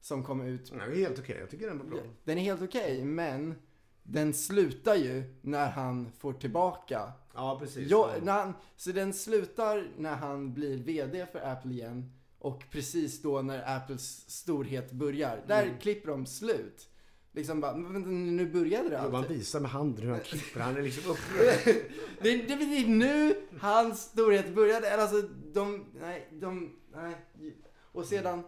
[0.00, 1.36] Som kom ut Den är helt okej.
[1.40, 2.00] Jag tycker den var bra.
[2.24, 3.54] den är helt okej, men
[4.02, 7.12] den slutar ju när han får tillbaka.
[7.34, 7.88] Ja, precis.
[7.90, 12.12] Jo, när han, så den slutar när han blir VD för Apple igen.
[12.38, 15.44] Och precis då när Apples storhet börjar.
[15.46, 15.78] Där Mm.
[15.78, 16.88] klipper de slut.
[17.34, 19.36] Liksom bara, men nu började det Ja, man alltid.
[19.36, 20.60] visar med handen hur han klipper.
[20.60, 21.76] Han är liksom upprörd.
[22.22, 24.88] Det, det, det är nu hans storhet började.
[24.88, 25.22] Eller alltså,
[25.54, 27.16] de, nej, de, nej.
[27.92, 28.42] Och sedan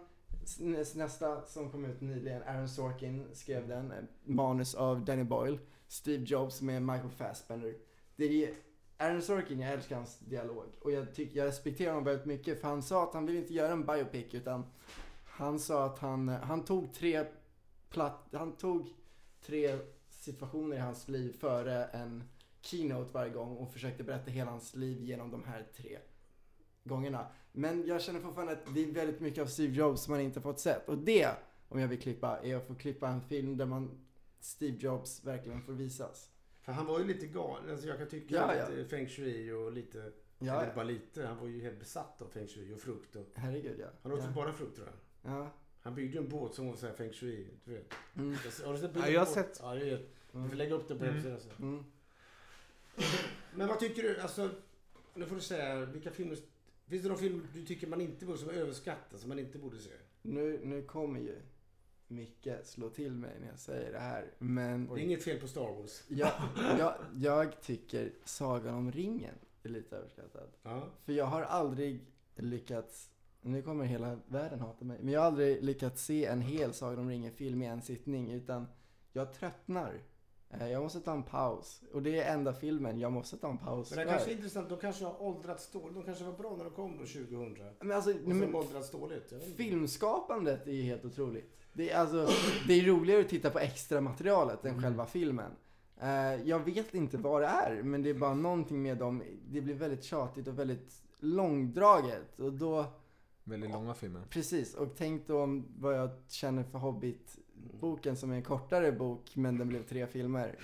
[0.93, 5.59] nästa som kom ut nyligen, Aaron Sorkin skrev den, eh, manus av Danny Boyle.
[5.87, 7.75] Steve Jobs med Michael Fassbender.
[8.15, 8.53] Det är
[8.97, 10.65] Aaron Sorkin, jag älskar hans dialog.
[10.81, 13.53] Och jag, tycker, jag respekterar honom väldigt mycket för han sa att han vill inte
[13.53, 14.65] göra en biopic utan
[15.25, 17.25] han sa att han, eh, han tog tre
[17.89, 18.87] platt, han tog
[19.45, 19.77] tre
[20.09, 22.23] situationer i hans liv före en
[22.61, 25.97] keynote varje gång och försökte berätta hela hans liv genom de här tre
[26.89, 27.27] gångerna.
[27.51, 30.41] Men jag känner fortfarande att det är väldigt mycket av Steve Jobs som man inte
[30.41, 30.89] fått sett.
[30.89, 31.29] Och det,
[31.69, 34.05] om jag vill klippa, är att få klippa en film där man
[34.39, 36.29] Steve Jobs verkligen får visas.
[36.61, 37.71] För han var ju lite galen.
[37.71, 38.69] Alltså jag kan tycka Ja, ja.
[38.69, 40.11] lite feng shui och lite...
[40.39, 40.75] Ja, eller ja.
[40.75, 41.25] bara lite.
[41.25, 43.15] Han var ju helt besatt av feng shui och frukt.
[43.15, 43.85] Och, herregud ja.
[44.03, 44.27] han åt ja.
[44.27, 44.87] ju bara frukt tror
[45.21, 45.31] jag.
[45.33, 45.49] ja.
[45.81, 47.47] Han byggde ju en båt som var så här feng shui.
[47.65, 47.93] Du vet.
[48.15, 48.35] Mm.
[48.65, 49.59] Har du sett Ja, jag har sett.
[49.61, 50.57] Ja, det är, du får Mm.
[50.57, 51.13] lägga upp det på Mm.
[51.13, 51.51] hemsidan sen.
[51.59, 51.83] Mm.
[53.55, 54.19] Men vad tycker du?
[54.19, 54.49] Alltså,
[55.13, 56.37] nu får du säga vilka filmer...
[56.87, 59.57] Finns det någon film du tycker man inte borde, som är överskattad, som man inte
[59.57, 59.89] borde se?
[60.21, 61.41] Nu, nu kommer ju
[62.07, 64.33] Micke slå till mig när jag säger det här.
[64.39, 66.03] Men Det är inget fel på Star Wars.
[66.07, 66.31] jag,
[66.79, 70.49] jag, jag tycker Sagan om ringen är lite överskattad.
[70.63, 70.89] Ja.
[71.05, 73.09] För jag har aldrig lyckats,
[73.41, 76.99] nu kommer hela världen hata mig, men jag har aldrig lyckats se en hel Sagan
[76.99, 78.67] om ringen-film i en sittning utan
[79.13, 80.01] jag tröttnar.
[80.49, 81.81] Eh, Jag måste ta en paus.
[81.93, 84.69] Och det är enda filmen jag måste ta en paus Men det kanske är intressant.
[84.69, 85.93] De kanske har åldrats dåligt.
[85.95, 87.57] De kanske var bra när de kom då 2000.
[87.79, 89.33] Men alltså, Och men, åldrats dåligt.
[89.57, 91.51] Filmskapandet är ju helt otroligt.
[91.73, 92.27] Det är, alltså,
[92.67, 94.83] det är roligare att titta på extra materialet än Mm.
[94.83, 95.51] själva filmen.
[96.01, 99.23] Eh, jag vet inte vad det är, men det är bara någonting med dem.
[99.49, 102.39] Det blir väldigt tjatigt och väldigt långdraget.
[102.39, 102.85] Och då,
[103.43, 104.21] Väldigt långa filmer.
[104.29, 106.77] precis, och tänk då om vad jag känner för
[107.65, 110.55] Hobbit-boken som är en kortare bok, men den blev tre filmer.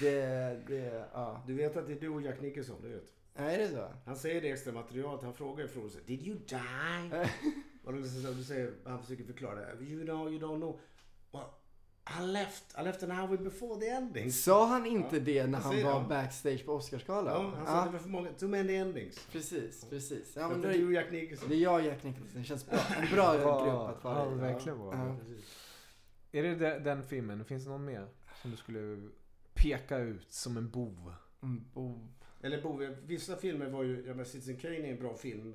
[0.00, 0.16] Det,
[0.68, 1.42] det, ja.
[1.46, 3.12] Du vet att det är du och Jack Nicholson, du vet.
[3.36, 3.88] Ja, är det så?
[4.06, 5.24] Han säger det i extra materialet.
[5.24, 7.26] Han frågar Frodo Did you die?
[7.84, 9.84] och du säger, han försöker förklara det.
[9.84, 10.80] You know, you don't know.
[11.32, 11.42] Well,
[12.20, 14.32] I left, I left an hour before the ending.
[14.32, 16.08] Sa han inte Ja, det när han var det.
[16.08, 17.44] backstage på Oscarsgalan?
[17.44, 19.26] Ja, han sa att det var för många, too many endings.
[19.32, 20.32] Precis, precis.
[20.36, 21.48] Ja, Ja, men det är du och Jack Nicholson.
[21.48, 22.30] det är jag och Jack Nicholson.
[22.40, 22.78] Det känns bra.
[23.02, 24.38] En bra grupp att Ja, vara i.
[24.38, 24.92] verkligen bra.
[24.94, 25.16] Ja.
[26.32, 27.44] Är det de- den filmen?
[27.44, 28.08] Finns det någon mer
[28.42, 29.08] som du skulle
[29.54, 31.14] peka ut som en bov?
[31.42, 32.08] Mm, bov.
[32.42, 35.54] Eller Bove, vissa filmer var ju, jag menar Citizen Kane är en bra film.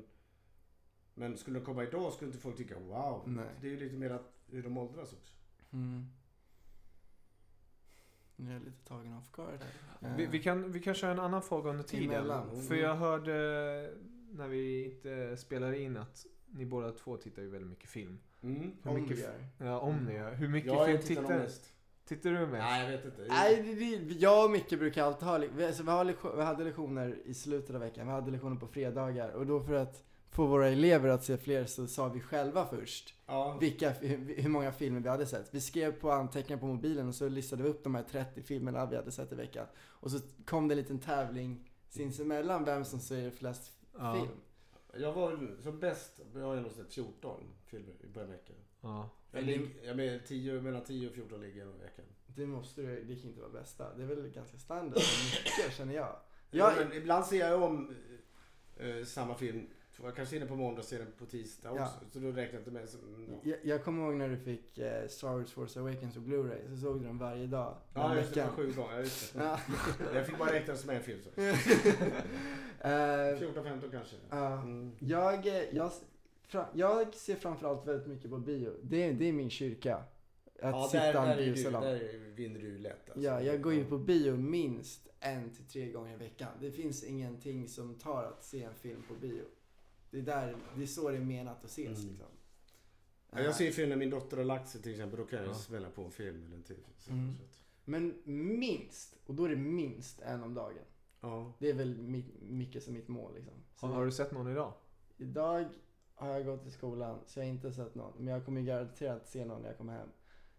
[1.14, 3.24] Men skulle den komma idag skulle inte folk tycka wow.
[3.26, 3.46] Nej.
[3.62, 5.36] Det är ju lite mer att hur de åldras också.
[5.74, 6.06] Mm.
[8.36, 9.60] Nu är jag lite tagen off guard
[10.00, 10.18] här.
[10.18, 12.16] Vi, vi, kan, vi kan köra en annan fråga under tiden.
[12.16, 12.62] Emellan.
[12.62, 13.34] För jag hörde
[14.32, 18.20] när vi inte spelade in att ni båda två tittar ju väldigt mycket film.
[18.46, 18.72] Mm.
[18.84, 19.30] Hur om mycket vi f-
[19.60, 19.68] gör.
[19.68, 20.34] Ja, om ni gör.
[20.34, 21.74] Hur mycket Jag är film tittar tittar, mest.
[22.08, 22.50] tittar du med?
[22.60, 23.26] Nej, jag vet inte.
[23.30, 26.44] Nej, det, det, jag och Micke brukar alltid ha, vi, alltså, vi, har lektion, vi
[26.44, 30.04] hade lektioner i slutet av veckan, vi hade lektioner på fredagar och då för att
[30.32, 33.58] få våra elever att se fler så sa vi själva först Ja.
[33.62, 35.48] vilka, hur, hur många filmer vi hade sett.
[35.54, 38.86] Vi skrev på anteckningar på mobilen och så listade vi upp de här 30 filmerna
[38.86, 39.66] vi hade sett i veckan.
[39.78, 44.14] Och så kom det en liten tävling sinsemellan vem som ser flest Ja.
[44.14, 44.28] film.
[44.98, 48.56] Jag var som bäst, jag har nog sett 14 filmer i början av veckan.
[48.82, 49.10] Ja.
[49.32, 52.06] Jag, ligger, jag med 10, mellan 10 och 14 ligger jag i veckan.
[52.28, 53.94] Det måste du, det kan inte vara bästa.
[53.96, 55.04] Det är väl ganska standard,
[55.34, 56.16] mycket känner jag.
[56.52, 57.96] Ja, Jag, men ibland ser jag om
[58.78, 59.68] eh, samma film.
[60.04, 61.84] Jag kanske ser den på måndag och ser den på tisdag också.
[61.84, 62.08] Ja.
[62.12, 62.90] Så då räknar jag inte med.
[62.90, 63.34] Så, ja.
[63.44, 66.78] jag, jag kommer ihåg när du fick eh, Star Wars Force Awakens och Blu-ray, så
[66.82, 67.78] såg du den varje dag.
[67.94, 68.42] Ja, den just det.
[68.42, 69.00] var sju gånger.
[69.00, 69.40] Just det.
[69.44, 69.60] Ja.
[70.14, 71.20] Jag fick bara räkna som en film.
[71.24, 71.30] Så.
[72.80, 74.16] Eh, 14, 15 kanske.
[74.30, 74.54] ja.
[74.62, 74.92] Mm.
[75.00, 75.92] jag, eh, jag,
[76.48, 78.72] fra, jag ser framförallt väldigt mycket på bio.
[78.84, 79.96] Det, det är min kyrka.
[79.96, 80.06] Att
[80.62, 81.84] Ja, sitta där, där, du, biosalong.
[81.84, 83.10] där vinner du lätt.
[83.10, 83.26] Alltså.
[83.26, 86.50] Ja, jag går ju på bio minst en till tre gånger i veckan.
[86.62, 89.44] Det finns ingenting som tar att se en film på bio.
[90.16, 92.10] Det är, där, det är så det är menat att ses Mm.
[92.10, 92.28] liksom.
[93.32, 95.20] Ja, jag ser film när min dotter har lagt sig till exempel.
[95.20, 95.54] Då kan jag Ja.
[95.54, 96.80] smälla på en film eller en tv.
[97.10, 97.34] Mm.
[97.86, 98.22] Men
[98.60, 100.84] minst, och då är det minst en om dagen.
[101.22, 101.54] Ja.
[101.60, 103.54] Det är väl mitt, mycket som mitt mål liksom.
[103.76, 104.74] Så Har, du sett någon idag?
[105.18, 105.66] Idag
[106.16, 108.14] har jag gått i skolan så jag har inte sett någon.
[108.18, 110.10] Men jag kommer ju garanterat se någon när jag kommer hem.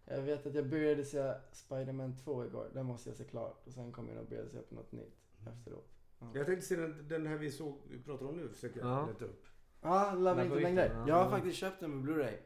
[0.05, 2.71] Jag vet att jag började se Spider-Man 2 igår.
[2.75, 3.67] Den måste jag se klart.
[3.67, 5.17] Och sen kommer jag nog börja se på något nytt
[5.49, 5.96] efteråt.
[6.35, 9.07] Jag tänkte se den, den här vi såg, vi pratar om nu, försöker jag Ja.
[9.07, 9.47] leta upp.
[9.81, 10.91] Ja, Labyrinten, längre.
[10.95, 11.09] ja.
[11.09, 12.37] Jag har faktiskt köpt den på Blu-ray.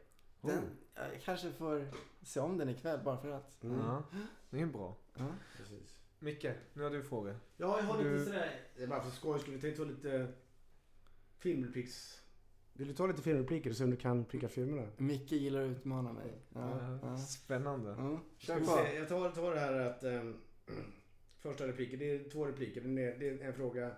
[0.41, 0.63] Den, Oh.
[1.13, 1.87] jag kanske får
[2.21, 3.63] se om den ikväll bara för att.
[3.63, 3.77] Mm.
[3.79, 4.03] Ja,
[4.49, 4.97] det är bra.
[5.17, 5.27] Ja.
[5.57, 5.97] Precis.
[6.19, 7.35] Micke, nu har du frågor.
[7.57, 9.89] Ja, jag har lite Du- sådär, det är bara för skojs skull, jag tänkte ta
[9.89, 10.27] lite
[11.39, 12.21] filmrepliks.
[12.73, 14.87] Vill du ta lite filmrepliker och se om du kan pricka filmerna?
[14.97, 16.41] Micke gillar att utmana mig.
[16.53, 17.17] Ja, ja.
[17.17, 17.93] Spännande.
[17.93, 18.65] Ska Kör på.
[18.65, 20.37] se, jag tar, tar det här att ehm,
[21.41, 22.81] första repliken, det är två repliker.
[22.81, 23.91] Det är, det är en fråga.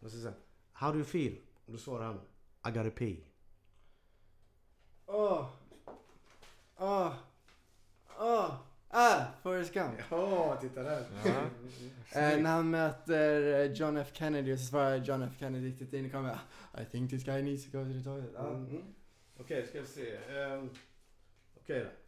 [0.00, 0.34] Och så säger
[0.72, 1.36] How do you feel?
[1.66, 2.20] Och då svarar han
[2.66, 3.16] I gotta pee.
[5.06, 5.50] Åh!
[6.76, 7.14] Åh!
[8.18, 8.54] Åh!
[8.88, 9.24] Ah!
[9.42, 9.94] Forrest Gump.
[10.10, 11.06] Ja, titta där.
[12.12, 15.92] Eh, när han möter eh, John F Kennedy och så svarar John F Kennedy riktigt
[15.92, 16.38] in i kameran.
[16.80, 18.30] I think this guy needs to go to the toilet.
[18.34, 18.48] Ja.
[18.48, 18.82] Mm.
[19.40, 20.16] Okej, ska vi se.
[20.16, 20.70] Um,
[21.60, 22.07] Okej då.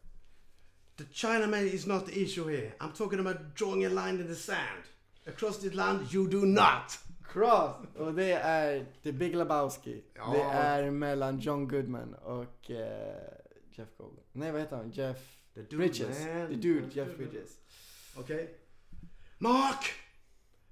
[1.01, 2.73] The Chinaman is not the issue here.
[2.79, 4.83] I'm talking about drawing a line in the sand.
[5.27, 6.97] Across this land you do not.
[7.23, 7.75] Cross!
[7.97, 10.03] Och det är The Big Lebowski.
[10.15, 10.31] Ja.
[10.33, 13.15] Det är mellan John Goodman och eh,
[13.71, 14.23] Jeff Goldblum.
[14.31, 14.91] Nej, vad heter han?
[14.91, 15.17] Jeff
[15.53, 16.19] The dude, Bridges.
[16.19, 16.47] man.
[16.47, 17.49] The dude, Jeff Bridges.
[18.15, 18.49] Okej.
[19.37, 19.93] Mark!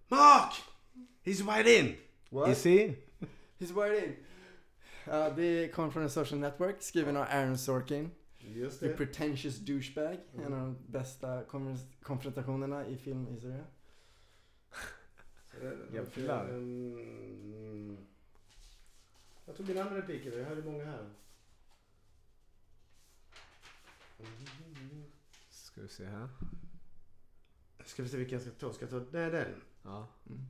[0.08, 0.54] Mark!
[1.24, 1.96] He's right in.
[2.30, 2.50] What?
[2.50, 2.96] Is he?
[3.60, 4.16] He's wired in.
[5.06, 8.12] Ja, det kom från en social network skriven av Aaron Sorkin.
[8.54, 10.20] Just The Pretentious Douchebag.
[10.34, 11.44] En av de bästa
[12.02, 13.66] konfrontationerna i filmhistoria.
[15.92, 16.50] Jävlar.
[16.50, 17.98] Mm.
[19.46, 20.26] Jag tog min andra replik.
[20.26, 21.10] Jag hade många här.
[25.50, 26.30] Ska vi se här.
[27.86, 28.74] Ska vi se vilken jag ska ta?
[28.74, 29.62] Ska jag ta nej, den?
[29.84, 30.08] Ja.
[30.30, 30.46] Mm.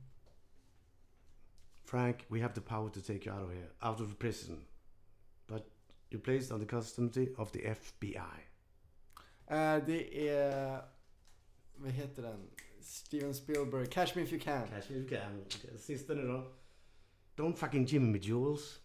[1.84, 4.64] Frank, we have the power to take you out of here, out of prison.
[6.10, 8.16] You're placed on the custody of the FBI.
[9.46, 10.82] Eh, det är...
[11.76, 12.50] Vad heter den?
[12.80, 13.86] Steven Spielberg.
[13.86, 14.68] Catch me if you can.
[14.68, 15.44] Kanske du kan.
[15.78, 16.52] Sista nu då.
[17.36, 18.80] Don't fucking Jimmy Jules.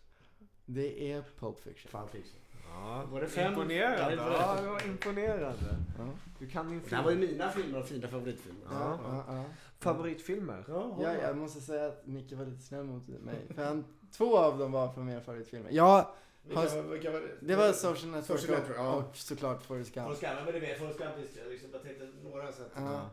[0.65, 1.91] Det är Pulp Fiction.
[1.91, 2.39] Fan fiction.
[2.69, 3.05] ja.
[3.11, 3.53] Var det fem?
[3.53, 4.01] Imponerande.
[4.01, 4.83] Ja, det var det.
[4.83, 5.77] det imponerande.
[5.97, 6.09] Ja.
[6.39, 6.95] Du kan Det film.
[6.97, 8.61] här var ju mina filmer och fina favoritfilmer.
[8.69, 9.43] Ja, ja, ja.
[9.79, 10.65] Favoritfilmer?
[10.67, 13.47] Ja, Ja, jag måste säga att Micke var lite snäll mot mig.
[13.55, 15.69] För han, två av dem var från mina favoritfilmer.
[15.71, 16.15] Ja,
[16.47, 17.47] Vilka, vilka var det?
[17.47, 18.93] det var Social Network, Social Network, ja.
[18.95, 20.05] och, och såklart Forrest Gump.
[20.05, 21.49] Forrest Gump, men det vet Forrest Gump visste jag.
[21.49, 22.71] Liksom, jag tänkte några så att...
[22.75, 23.09] Ja.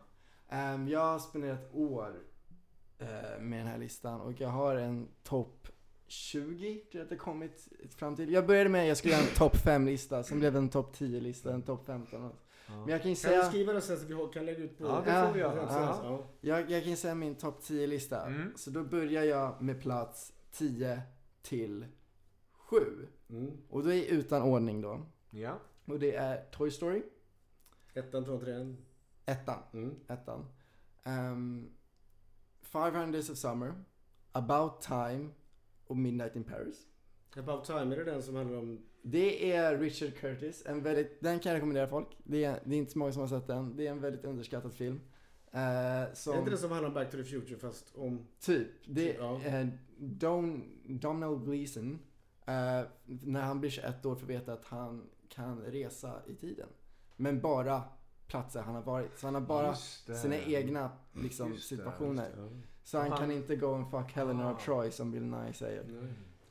[0.49, 2.15] Ehm, jag har spenderat år
[2.99, 5.69] eh, med den här listan och jag har en topp
[6.07, 8.33] 20 tror jag att det kommit fram till.
[8.33, 10.97] Jag började med att jag skulle göra en topp 5-lista, sen blev det en topp
[10.97, 12.25] 10-lista, en topp 15.
[12.25, 12.35] och-
[12.67, 14.79] Men jag kan ju Kan du säga, skriva det sen så vi kan lägga ut
[14.79, 14.85] på...
[14.85, 15.57] Ja, det Ja, får vi göra.
[15.57, 16.01] ja.
[16.05, 16.27] Ja.
[16.41, 18.27] jag, jag kan ju säga min topp 10-lista.
[18.27, 18.53] Mm.
[18.57, 21.03] Så då börjar jag med plats 10
[21.43, 21.87] till
[22.81, 23.09] 7.
[23.31, 23.51] Mm.
[23.69, 25.07] Och det är utan ordning då.
[25.31, 25.59] Ja.
[25.85, 27.03] Och det är Toy Story,
[27.95, 28.77] Ettan, tvåan, trean.
[29.27, 29.59] ettan.
[29.73, 29.95] Mm.
[30.09, 30.45] ettan.
[31.05, 31.71] Um,
[32.63, 33.75] 500 Days of Summer,
[34.33, 35.29] About Time
[35.87, 36.87] och Midnight in Paris.
[37.37, 38.81] About time, är det den som handlar om...
[39.03, 42.09] Det är Richard Curtis, en väldigt, den kan jag rekommendera folk.
[42.25, 43.77] Det är, det är inte så många som har sett den.
[43.77, 45.01] Det är en väldigt underskattad film.
[45.51, 48.27] Eh, som, Är inte den som handlar om Back to the Future fast om...
[48.41, 48.69] Typ.
[48.87, 49.41] Det Ja.
[49.45, 50.65] är Don,
[51.01, 51.99] Domhnall Gleeson.
[52.47, 56.69] Eh, när han blir 21 år får veta att han kan resa i tiden.
[57.17, 57.83] Men bara
[58.27, 59.19] platser han har varit.
[59.19, 62.31] Så han har bara sina egna liksom, Just det, situationer.
[62.85, 64.53] Så han Han- kan inte go and fuck Helena Ah.
[64.53, 65.85] or Troy som Bill Nye säger.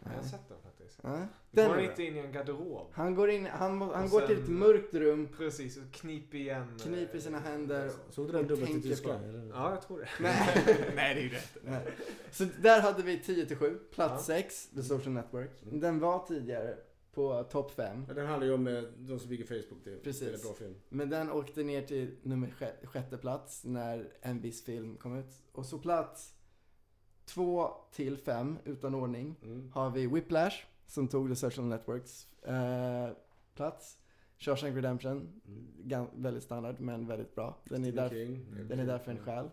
[0.03, 0.57] Jag har sett den
[0.95, 1.03] faktiskt.
[1.21, 1.27] Ja.
[1.53, 2.87] Den går är inte in i en garderob.
[2.93, 6.79] Han går in, han, han går till sen- ett mörkt rum, Precis, och knip igen.
[6.83, 7.91] kniper sina händer.
[8.09, 9.51] Såg du den dubbelt i Tyskland?
[9.53, 10.07] Ja, jag tror det.
[10.23, 10.65] Nej.
[10.95, 11.57] Nej, det är ju rätt.
[11.63, 11.87] Nej.
[12.31, 14.35] Så där hade vi 10 till 7, plats Ja.
[14.35, 15.51] 6, The Social Network.
[15.71, 16.77] Den var tidigare
[17.13, 18.05] på topp 5.
[18.07, 19.79] Ja, Den handlar ju om eh, de som bygger Facebook.
[19.83, 20.33] Det är Precis.
[20.35, 20.75] en bra film.
[20.89, 25.41] Men den åkte ner till nummer sj- sjätte plats när en viss film kom ut.
[25.51, 26.33] Och så plats
[27.25, 29.71] 2 till 5 utan ordning Mm.
[29.73, 30.55] har vi Whiplash
[30.91, 33.09] som tog The Social Networks eh,
[33.55, 33.97] plats.
[34.39, 35.41] Shawshank Redemption,
[35.83, 37.57] gan- väldigt standard men väldigt bra.
[37.65, 38.45] Den är, där, King.
[38.69, 39.49] den är därför en själ.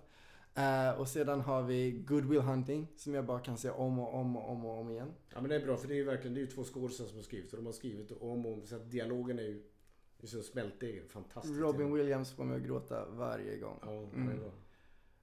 [0.54, 4.14] Eh, och sedan har vi Good Will Hunting som jag bara kan se om och
[4.14, 5.12] om och om och om igen.
[5.34, 7.08] Ja men det är bra för det är ju verkligen det är ju två skådespelare
[7.08, 9.62] som har skrivit och de har skrivit om och om så att dialogen är ju
[10.20, 11.10] det är så smältdeg.
[11.10, 11.58] Fantastiskt.
[11.60, 13.78] Robin Williams får mig att gråta varje gång.
[13.82, 14.28] Ja, det Mm.
[14.30, 14.50] är bra.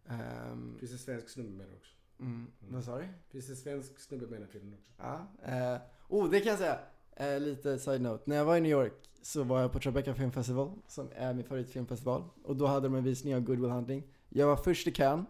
[0.06, 1.94] Ehm, Finns en svensk snubbe med det också.
[2.20, 3.08] mm, vad sa du?
[3.30, 4.92] Finns en svensk snubbe med i den filmen också.
[4.98, 5.28] Ja.
[5.44, 6.80] Eh, oh, det kan jag säga.
[7.16, 8.24] Eh, lite side note.
[8.26, 11.34] När jag var i New York så var jag på Tribeca Film Festival, som är
[11.34, 12.24] min favoritfilmfestival.
[12.44, 14.04] Och då hade de en visning av Good Will Hunting.
[14.30, 15.26] Jag var först i kön,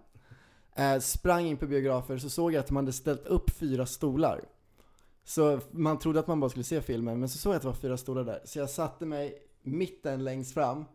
[0.75, 4.41] eh, sprang in på biografer, så såg jag att de hade ställt upp fyra stolar.
[5.23, 7.67] Så man trodde att man bara skulle se filmen, men så såg jag att det
[7.67, 8.41] var fyra stolar där.
[8.45, 10.85] Så jag satte mig mitten längst fram,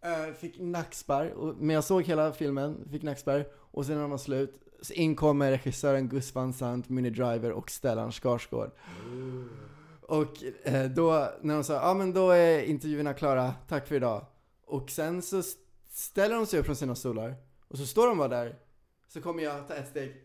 [0.00, 4.18] eh, fick nackspärr, men jag såg hela filmen, fick nackspärr, och sen när den var
[4.18, 8.70] slut så inkommer regissören Gus Van Sant, Minnie Driver och Stellan Skarsgård.
[10.00, 14.26] Och eh, då, när de sa ja men då är intervjuerna klara, tack för idag.
[14.66, 15.42] Och sen så
[15.90, 17.34] ställer de sig upp från sina stolar,
[17.68, 18.58] och så står de bara där.
[19.08, 20.16] Så kommer jag ta ett steg,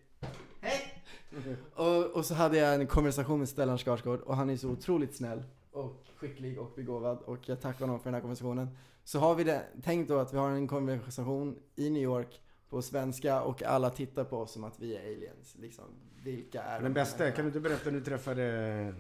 [0.62, 1.04] hej!
[1.76, 5.16] och, och så hade jag en konversation med Stellan Skarsgård, och han är så otroligt
[5.16, 8.78] snäll och skicklig och begåvad, och jag tackar honom för den här konversationen.
[9.04, 12.82] Så har vi det, tänk då att vi har en konversation i New York på
[12.82, 15.56] svenska och alla tittar på oss som att vi är aliens.
[15.60, 15.86] Liksom,
[16.24, 17.32] vilka är Den de bästa, här?
[17.32, 18.94] kan du inte berätta när du träffade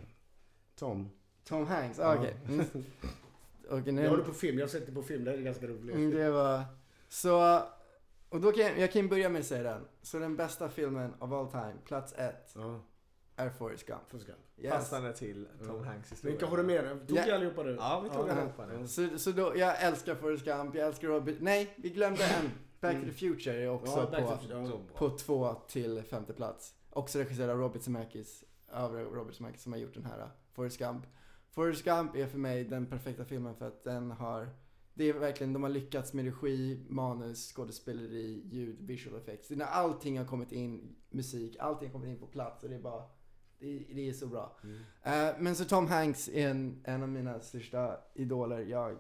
[0.75, 1.09] Tom?
[1.43, 2.35] Tom Hanks, ah, okej.
[2.47, 2.65] Mm.
[3.69, 5.37] Okej, nu- Jag har det på film, jag har sett det på film, det är
[5.37, 5.95] ganska roligt.
[5.95, 6.63] Mm, det var...
[7.09, 7.61] Så...
[8.29, 9.81] Och då kan jag, jag kan börja med att säga den.
[10.01, 12.79] Så den bästa filmen of all time, plats ett, Ja,
[13.35, 14.01] är Forrest Gump.
[14.07, 14.31] får ska.
[14.57, 14.71] Yes.
[14.73, 15.83] Passande till Tom Ja.
[15.83, 16.31] Hanks historia.
[16.31, 16.97] Vilka har du med dig?
[17.07, 17.75] Tog vi allihopa nu?
[17.79, 18.31] Ja, vi tog Ja.
[18.31, 18.87] allihopa nu.
[18.87, 21.35] Så, så då, jag älskar Forrest Gump, jag älskar Robert...
[21.39, 22.51] Nej, vi glömde en.
[22.81, 24.79] Back to the Future är också Ja, på, bra.
[24.95, 26.73] på två till femte plats.
[26.89, 30.77] Också regisserad av Robert Zemeckis, av Robert Zemeckis som har gjort den här, uh, Forrest
[30.77, 31.05] Gump.
[31.49, 34.49] Forrest Gump är för mig den perfekta filmen för att den har,
[34.93, 39.49] det är verkligen, de har lyckats med regi, manus, skådespeleri, ljud, visual effects.
[39.49, 42.79] När allting har kommit in, musik, allting har kommit in på plats och det är
[42.79, 43.03] bara,
[43.59, 44.57] det, det är så bra.
[44.63, 44.79] Mm.
[45.03, 48.59] Eh, men så Tom Hanks är en, en av mina största idoler.
[48.59, 48.97] Jag,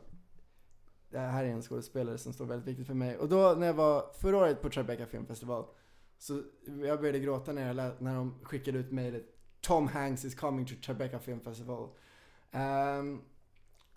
[1.09, 3.17] det här är en skådespelare som står väldigt viktigt för mig.
[3.17, 5.65] Och då när jag var förra året på Tribeca filmfestival
[6.17, 6.41] så
[6.83, 9.25] jag började gråta när, jag lä- när de skickade ut mejlet
[9.61, 11.89] Tom Hanks is coming to Tribeca Film Festival.
[12.51, 13.21] Ehm,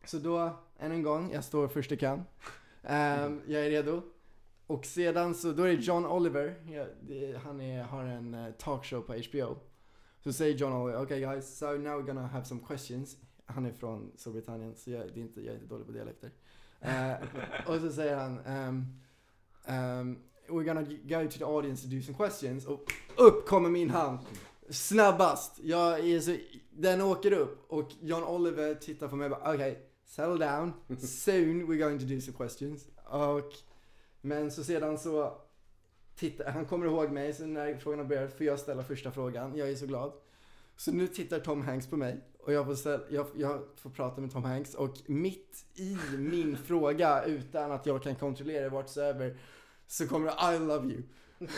[0.04, 2.22] så då, än en gång, jag står först i kön.
[2.82, 4.02] Ehm, jag är redo.
[4.66, 8.52] Och sedan så, då är det John Oliver, ja, det, han är, har en eh,
[8.52, 9.56] talkshow på HBO.
[10.20, 13.16] Så säger John Oliver, okay guys, so now we're gonna have some questions.
[13.46, 16.30] Han är från Storbritannien, så jag, det är inte, jag är inte dålig på dialekter.
[16.80, 17.12] Eh,
[17.66, 19.00] och så säger han, um,
[19.74, 22.66] um, we're gonna go to the audience to do some questions.
[22.66, 22.80] Och
[23.16, 24.18] upp kommer min hand.
[24.70, 25.58] Snabbast.
[25.62, 26.36] Jag är så,
[26.70, 30.72] den åker upp och John Oliver tittar på mig och bara, okej, settle down.
[30.98, 32.86] Soon we're going to do some questions.
[33.04, 33.52] Och,
[34.20, 35.38] men så sedan så
[36.16, 39.56] tittar, han kommer ihåg mig, så när frågorna börjar får jag ställa första frågan.
[39.56, 40.12] Jag är så glad.
[40.76, 44.20] Så nu tittar Tom Hanks på mig och jag får, ställa, jag, jag får prata
[44.20, 49.38] med Tom Hanks och mitt i min fråga utan att jag kan kontrollera whatsoever
[49.86, 51.02] så kommer det I love you.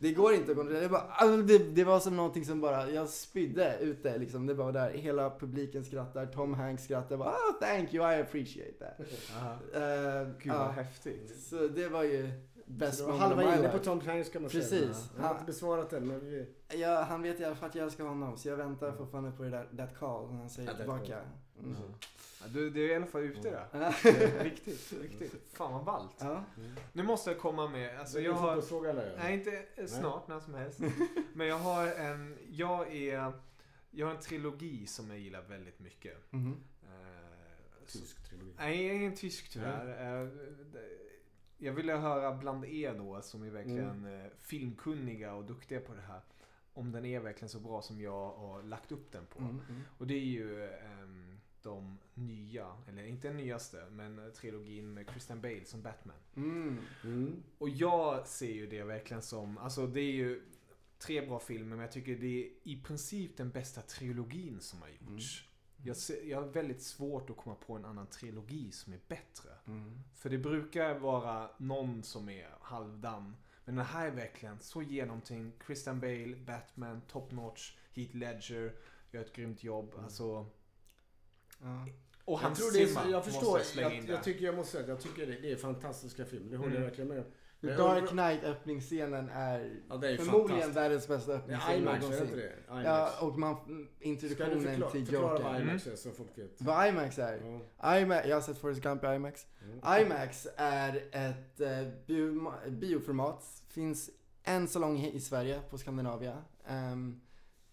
[0.00, 0.82] Det går inte att kontrollera.
[0.82, 4.46] Det, bara, alltså, det, det var som någonting som bara, jag spydde ut det liksom.
[4.46, 7.10] Det var där, hela publiken skrattar, Tom Hanks skrattar.
[7.10, 9.00] Jag bara, oh, thank you, I appreciate that.
[9.36, 9.52] Aha.
[9.52, 11.40] Uh, Gud vad häftigt.
[11.40, 12.30] Så det var ju
[12.68, 13.78] moment of halva inne på.
[13.78, 14.62] Tom Hanks kan man säga.
[14.62, 15.10] Precis.
[15.16, 16.46] Jag har inte besvarat den, men vi...
[16.68, 19.42] Ja, han vet i alla fall att jag älskar honom, så jag väntar fortfarande på
[19.42, 21.04] det där that call när han säger Ja, tillbaka.
[21.06, 21.64] call.
[21.64, 21.76] Mm.
[22.40, 23.66] Ja, du, du är i alla fall ute där.
[23.72, 23.92] Ja.
[24.02, 25.34] Det är Viktigt, viktigt.
[25.52, 26.16] Fan vad ballt.
[26.18, 26.44] Ja.
[26.92, 28.60] Nu måste jag komma med, alltså Så jag har...
[28.60, 29.16] Fråga eller?
[29.18, 30.80] Nej, inte eh, snart, när som helst.
[31.32, 33.32] Men jag har en, jag är,
[33.90, 36.32] jag har en trilogi som jag gillar väldigt mycket.
[36.32, 36.38] Eh,
[37.86, 38.52] så- Tysk trilogi.
[38.58, 39.86] Nej, ingen tysk tyvärr.
[40.22, 40.28] Eh,
[40.72, 41.07] det-
[41.58, 44.20] Jag ville höra bland er då, som är verkligen Mm.
[44.24, 46.20] eh, filmkunniga och duktiga på det här.
[46.72, 49.38] Om den är verkligen så bra som jag har lagt upp den på.
[49.38, 49.80] Mm, mm.
[49.98, 55.40] Och det är ju ehm, de nya, eller inte den nyaste, men trilogin med Christian
[55.40, 56.16] Bale som Batman.
[56.36, 56.78] Mm.
[57.04, 57.42] Mm.
[57.58, 60.42] Och jag ser ju det verkligen som, alltså det är ju
[60.98, 64.88] tre bra filmer men jag tycker det är i princip den bästa trilogin som har
[64.88, 65.48] gjorts.
[65.82, 69.50] Jag, jag har väldigt svårt att komma på en annan trilogi som är bättre.
[69.66, 70.00] Mm.
[70.14, 73.36] För det brukar vara någon som är halvdan.
[73.64, 75.62] Men den här är verkligen så genomtänkt.
[75.66, 78.72] Christian Bale, Batman, top notch, Heath Ledger,
[79.10, 79.94] gör ett grymt jobb.
[80.02, 80.46] Alltså,
[81.62, 81.86] Ja.
[82.24, 83.60] och Jag hans tror det är, Zimmer så- jag förstår.
[83.76, 86.50] jag Jag, jag, tycker jag måste säga att jag tycker det, det är fantastiska filmer.
[86.50, 86.82] Det håller Mm.
[86.82, 87.24] jag verkligen med om.
[87.60, 92.04] The Men Dark Knight öppningsscenen är, Ja, det är förmodligen världens bästa Det öppningsscen IMAX,
[92.04, 92.36] är det någonsin.
[92.38, 92.72] det?
[92.72, 92.86] IMAX.
[92.86, 95.44] Ja, och man, Ska du introduktionen förklara, till förklara Joker.
[95.44, 96.62] vad IMAX är så folk vet?
[96.62, 97.60] Vad IMAX är?
[97.82, 97.98] Ja.
[97.98, 99.46] IMAX, jag har sett Forrest Gump i IMAX.
[99.62, 100.02] Mm.
[100.06, 103.44] IMAX är ett eh, bio, bioformat.
[103.68, 104.10] Finns
[104.42, 106.42] en salong i Sverige på Skandinavia.
[106.66, 107.20] Ehm,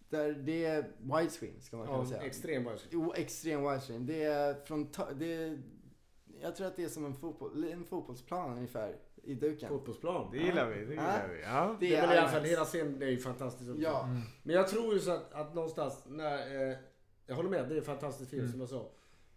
[0.10, 2.22] där det är widescreen ska man kunna Ja, säga.
[2.22, 2.76] extrem bara.
[2.90, 4.06] Jo, extrem widescreen.
[4.06, 5.62] Det är från, det är,
[6.42, 8.96] jag tror att det är som en, fotboll, en fotbollsplan ungefär
[9.26, 9.70] i duken.
[9.70, 10.32] Fotbollsplan.
[10.32, 11.42] Det gillar vi, det gillar vi.
[11.42, 11.78] Ja.
[11.80, 13.70] Det Det är väl i alla fall hela scenen, det är ju fantastiskt.
[13.70, 13.82] också.
[13.82, 14.04] Ja.
[14.04, 14.22] Mm.
[14.44, 16.78] Men jag tror ju så att, att någonstans när, eh,
[17.28, 18.52] Jag håller med, det är en fantastisk film Mm.
[18.52, 18.92] som jag sa.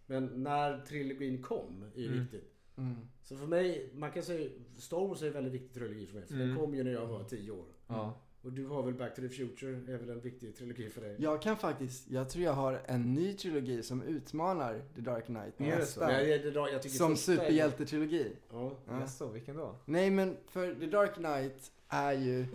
[0.06, 2.20] Men när trilogin kom är ju Mm.
[2.20, 2.52] viktigt.
[2.76, 2.94] Mm.
[3.22, 6.26] Så för mig, man kan säga, Star Wars är en väldigt viktig trilogi för mig.
[6.26, 6.48] För Mm.
[6.48, 7.66] den kom ju när jag var 10 år.
[7.86, 8.20] Ja.
[8.48, 11.16] Och du har väl Back to the Future, är väl en viktig trilogi för dig?
[11.18, 15.60] Jag kan faktiskt, jag tror jag har en ny trilogi som utmanar The Dark Knight
[15.60, 15.78] Är det så?
[15.78, 16.08] nästan.
[16.08, 18.32] Nej, det, det, jag tycker Som superhjältetrilogi.
[18.52, 18.72] Ja.
[18.86, 19.00] Ja.
[19.00, 19.74] Jaså, vilken då?
[19.84, 22.46] Nej men för The Dark Knight är ju,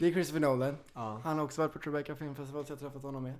[0.00, 0.76] det är Christopher Nolan.
[0.94, 1.20] Ja.
[1.24, 3.34] Han har också varit på Tribeca Film Festival så jag har träffat honom med.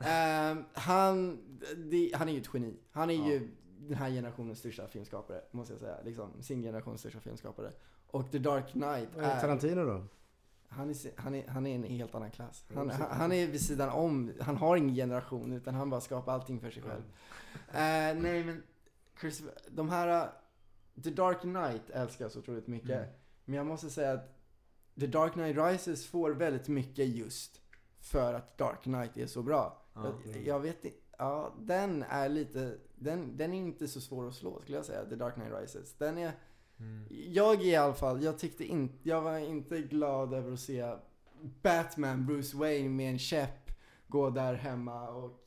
[0.00, 1.38] Ehm, han,
[1.76, 2.74] det, han är ju ett geni.
[2.92, 3.28] Han är Ja.
[3.28, 5.96] ju den här generationens största filmskapare, måste jag säga.
[6.04, 7.72] Liksom, sin generations största filmskapare.
[8.06, 10.04] Och The Dark Knight är, Tarantino då?
[10.68, 12.64] Han är, han är, han är en helt annan klass.
[12.74, 16.32] Han, han, han är vid sidan om, han har ingen generation utan han bara skapar
[16.32, 17.02] allting för sig själv.
[17.68, 18.62] Eh, nej men,
[19.20, 20.30] Chris, de här, uh,
[21.02, 22.90] The Dark Knight älskar jag så otroligt mycket.
[22.90, 23.08] Mm.
[23.44, 24.36] Men jag måste säga att
[25.00, 27.60] The Dark Knight Rises får väldigt mycket just
[28.00, 29.82] för att Dark Knight är så bra.
[29.94, 30.12] Ja.
[30.24, 34.34] Jag, jag vet inte, ja den är lite, den, den är inte så svår att
[34.34, 35.94] slå skulle jag säga, The Dark Knight Rises.
[35.98, 36.32] Den är,
[36.80, 37.04] Mm.
[37.10, 40.94] jag i alla fall, jag tyckte inte, jag var inte glad över att se
[41.62, 43.70] Batman, Bruce Wayne med en käpp
[44.08, 45.44] gå där hemma och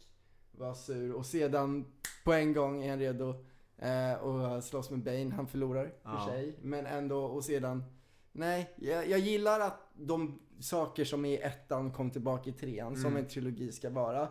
[0.52, 1.86] vara sur och sedan
[2.24, 3.34] på en gång är han redo
[3.78, 5.32] eh, och slåss med Bane.
[5.36, 6.28] Han förlorar för Ja.
[6.30, 7.84] sig, men ändå och sedan
[8.32, 12.96] Nej, jag, jag gillar att de saker som är i ettan kom tillbaka i trean,
[12.96, 13.18] som Mm.
[13.24, 14.28] en trilogi ska vara.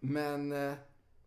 [0.00, 0.74] Men eh,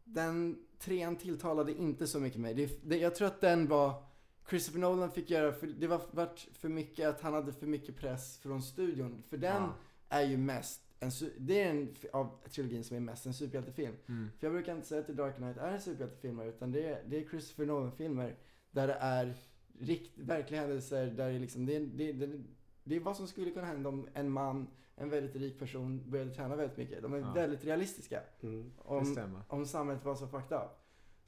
[0.03, 2.53] den trean tilltalade inte så mycket mig.
[2.53, 4.03] Det, det, jag tror att den var
[4.49, 7.95] Christopher Nolan fick göra, för, det var vart för mycket att han hade för mycket
[7.95, 9.23] press från studion.
[9.27, 9.73] För den Ja.
[10.09, 13.95] är ju mest, en, det är en av trilogin som är mest en superhjältefilm.
[14.07, 14.29] Mm.
[14.39, 17.03] För jag brukar inte säga att The Dark Knight är en superhjältefilmer utan det är,
[17.07, 18.35] det är Christopher Nolan-filmer
[18.71, 19.33] där det är
[19.79, 22.39] rikt, verkliga händelser där det, är liksom, det, det, det,
[22.83, 26.33] det är vad som skulle kunna hända om en man, en väldigt rik person började
[26.33, 27.01] träna väldigt mycket.
[27.01, 27.33] De är Ja.
[27.33, 28.21] väldigt realistiska.
[28.41, 28.71] Mm.
[28.77, 29.15] Om,
[29.47, 30.69] om samhället var så fucked up.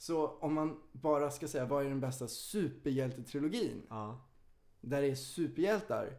[0.02, 4.26] Så om man bara ska säga vad är den bästa superhjältetrilogin Ja.
[4.82, 6.18] där det är superhjältar,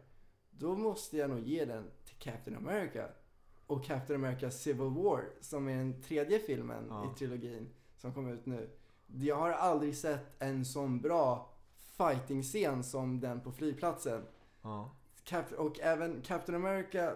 [0.51, 3.09] då måste jag nog ge den till Captain America.
[3.66, 7.12] Och Captain America Civil War, som är den tredje filmen Ja.
[7.12, 8.70] i trilogin som kom ut nu.
[9.07, 11.53] Jag har aldrig sett en sån bra
[11.97, 14.22] fighting-scen som den på flygplatsen.
[14.62, 14.97] Ja.
[15.24, 17.14] Cap- och även Captain America,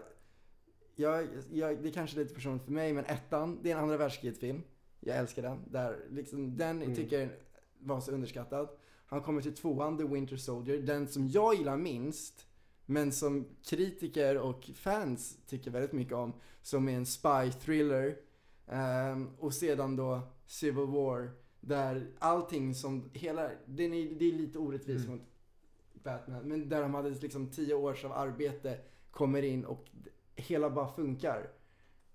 [0.96, 3.96] jag, jag, det är kanske lite personligt för mig, men ettan, det är en andra
[3.96, 4.62] världskriget-film.
[5.07, 5.59] Jag älskar den.
[5.70, 6.94] Där, liksom, den Mm.
[6.94, 7.28] tycker jag
[7.78, 8.68] var så underskattad.
[9.07, 12.46] Han kommer till tvåan, The Winter Soldier, den som jag gillar minst,
[12.86, 16.32] men som kritiker och fans tycker väldigt mycket om,
[16.62, 18.16] som är en spy thriller.
[18.66, 21.30] Ehm, och sedan då Civil War,
[21.61, 25.16] där allting som, hela, den är, det är lite orättvist Mm.
[25.18, 25.26] mot
[26.02, 28.78] Batman, men där de hade liksom tio års av arbete
[29.11, 29.84] kommer in och
[30.36, 31.50] hela bara funkar.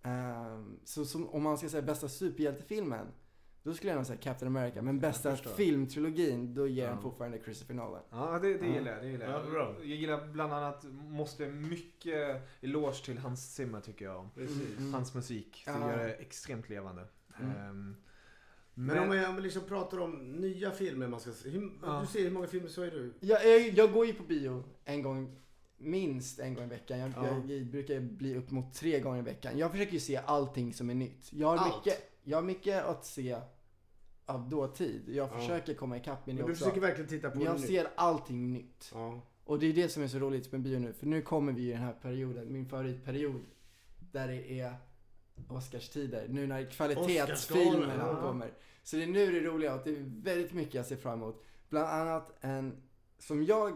[0.03, 3.07] Ehm, så som, om man ska säga bästa superhjältefilmen,
[3.63, 4.81] då skulle jag nog säga Captain America.
[4.81, 7.01] Men bästa filmtrilogin, då ger jag den Ja.
[7.01, 8.01] fortfarande Christopher Nolan.
[8.09, 9.01] Ja, det, det gillar jag.
[9.03, 9.53] Det gillar jag.
[9.53, 9.73] Ja.
[9.79, 14.17] Jag gillar bland annat, måste mycket eloge till Hans Zimmer tycker jag.
[14.19, 14.29] om.
[14.37, 14.93] Mm.
[14.93, 15.63] Hans musik.
[15.65, 15.91] Det Ja.
[15.91, 17.07] gör det extremt levande.
[17.39, 17.51] Mm.
[17.57, 17.95] Ehm,
[18.73, 21.49] Men, om vi- om vi liksom pratar om nya filmer man ska se.
[21.49, 21.99] Hur, Ja.
[22.01, 23.13] Du ser hur många filmer så är du?
[23.19, 25.35] Jag, jag, jag går ju på bio en gång,
[25.79, 26.99] minst en gång i veckan.
[26.99, 27.27] Jag, Ja.
[27.27, 29.57] jag, jag brukar bli upp mot tre gånger i veckan.
[29.57, 31.33] Jag försöker ju se allting som är nytt.
[31.33, 31.85] Jag har, Allt?
[31.85, 33.37] mycket, jag har mycket att se
[34.25, 35.01] av dåtid.
[35.07, 35.39] Jag Ja.
[35.39, 36.63] försöker komma ikapp min Men du också.
[36.63, 38.91] försöker verkligen titta på Men jag ser allting nytt.
[38.93, 39.21] Ja.
[39.45, 40.93] Och det är det som är så roligt med bio nu.
[40.93, 43.41] För nu kommer vi i den här perioden, min favoritperiod.
[44.11, 44.73] Där det är
[45.49, 46.27] Oscarstider.
[46.29, 48.21] Nu när kvalitetsfilmerna ja.
[48.21, 48.51] kommer.
[48.83, 51.43] Så det är nu det roliga och det är väldigt mycket jag ser fram emot.
[51.69, 52.81] Bland annat en
[53.19, 53.73] som jag...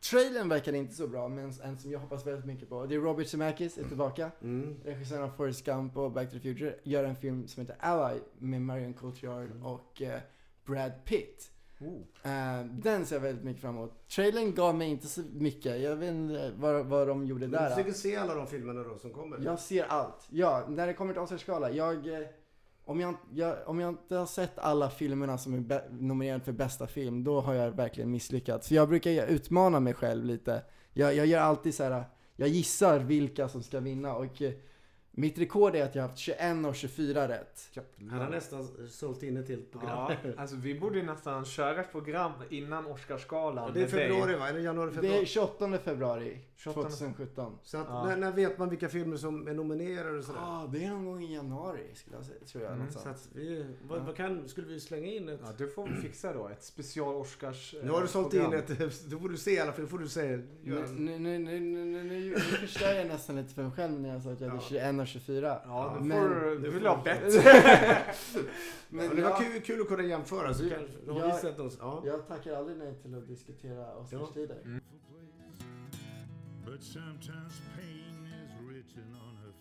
[0.00, 2.86] Trailern verkade inte så bra, men en som jag hoppas väldigt mycket på.
[2.86, 4.30] Det är Robert Zemeckis är tillbaka.
[4.42, 4.76] Mm.
[4.84, 6.74] Regissören av Forrest Gump och Back to the Future.
[6.82, 10.20] Gör en film som heter Ally med Marion Cotillard och eh,
[10.66, 11.50] Brad Pitt.
[11.80, 12.30] oh.
[12.32, 14.08] Eh, den ser jag väldigt mycket fram emot.
[14.08, 15.80] Trailern gav mig inte så mycket.
[15.80, 17.70] Jag vet inte vad, vad de gjorde Men du där.
[17.70, 19.38] försöker se alla de filmerna då som kommer?
[19.44, 20.26] Jag ser allt.
[20.30, 21.70] Ja, när det kommer till Oscarsgala.
[21.70, 22.26] Jag, eh,
[22.84, 26.52] om, jag, jag, om jag inte har sett alla filmerna som är be- nominerade för
[26.52, 28.68] bästa film, då har jag verkligen misslyckats.
[28.68, 30.62] Så jag brukar utmana mig själv lite.
[30.92, 32.04] Jag, jag gör alltid så här.
[32.36, 34.52] jag gissar vilka som ska vinna och eh,
[35.12, 37.70] mitt rekord är att jag har haft 21 och 24 rätt.
[38.10, 40.12] Han har nästan sålt in ett helt program.
[40.24, 43.64] Ja, alltså vi borde nästan köra ett program innan Oscarsgalan.
[43.68, 44.48] Och det är februari va?
[44.48, 45.20] Eller januari, Det februari?
[45.20, 46.82] är 28 februari 28.
[46.82, 47.58] 2017.
[47.62, 48.04] Så att, Ja.
[48.06, 50.40] när, när vet man vilka filmer som är nominerade och sådär?
[50.42, 52.72] Ah, det är någon gång i januari skulle jag säga, tror jag.
[52.72, 55.40] Mm, Så att vi, vad, vad kan, skulle vi slänga in ett...
[55.44, 56.48] Ja, det får vi fixa då.
[56.48, 58.60] Ett special Oscars eh, nu har du sålt in program.
[58.68, 60.30] ett, då får du se alla filmer, får du säga.
[60.62, 63.72] Göra Nu, en- nu, nu, nu, nu, nu, nu förstör jag nästan lite för mig
[63.72, 64.68] själv när jag sa att jag hade Ja.
[64.68, 65.60] 21 1.24.
[65.64, 66.58] Ja, nu Men- får du...
[66.58, 67.44] Nu vill jag ha bett.
[68.88, 70.54] Men Men det var jag, kul, kul att kunna jämföra.
[70.54, 71.76] Så Ja, kanske, då har jag- oss.
[71.80, 72.02] Ja.
[72.06, 74.58] jag tackar aldrig nej till att diskutera Oscarstider.
[74.64, 74.80] Mm.
[76.66, 76.78] Her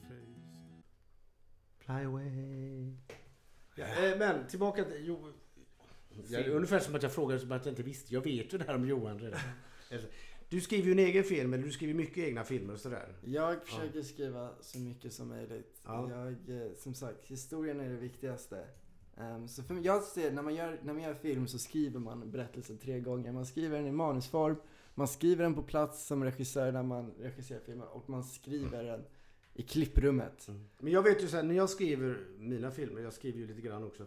[0.08, 0.24] face.
[1.80, 2.94] Fly away.
[3.76, 5.02] Ja, eh, men tillbaka till...
[5.06, 5.28] Jo,
[6.28, 6.56] ja, Film.
[6.56, 8.14] ungefär som att jag frågade som att jag inte visste.
[8.14, 9.40] Jag vet ju det här om Johan redan.
[10.50, 13.16] Du skriver ju en egen film, eller du skriver mycket egna filmer och sådär.
[13.26, 15.82] Jag försöker skriva så mycket som möjligt.
[15.86, 16.10] Ja.
[16.12, 18.68] Jag, eh, som sagt, historien är det viktigaste.
[19.18, 22.00] Ehm, så för mig, jag ser, när man, gör, när man gör film så skriver
[22.00, 23.32] man berättelsen tre gånger.
[23.32, 24.56] Man skriver den i manusform,
[24.96, 29.04] man skriver den på plats som regissör när man regisserar filmen och man skriver den
[29.54, 30.48] i klipprummet.
[30.80, 33.84] Men jag vet ju såhär, när jag skriver mina filmer, jag skriver ju lite grann
[33.84, 34.04] också.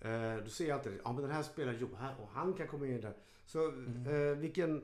[0.00, 2.86] Eh, då ser jag alltid, ja men den här spelar Johan och han kan komma
[2.86, 3.16] in där.
[3.44, 4.82] Så eh, vilken,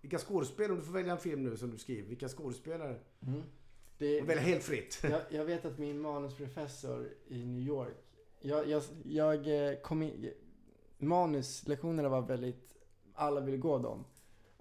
[0.00, 2.96] vilka skådespelare, om du får välja en film nu som du skriver, vilka skådespelare?
[3.26, 3.42] Mm.
[3.98, 5.00] Det, välja helt fritt.
[5.10, 7.96] jag, jag vet att min manusprofessor i New York,
[8.40, 10.30] jag, jag, jag eh, kom in,
[10.98, 12.74] manuslektionerna var väldigt,
[13.14, 14.04] alla ville gå dem.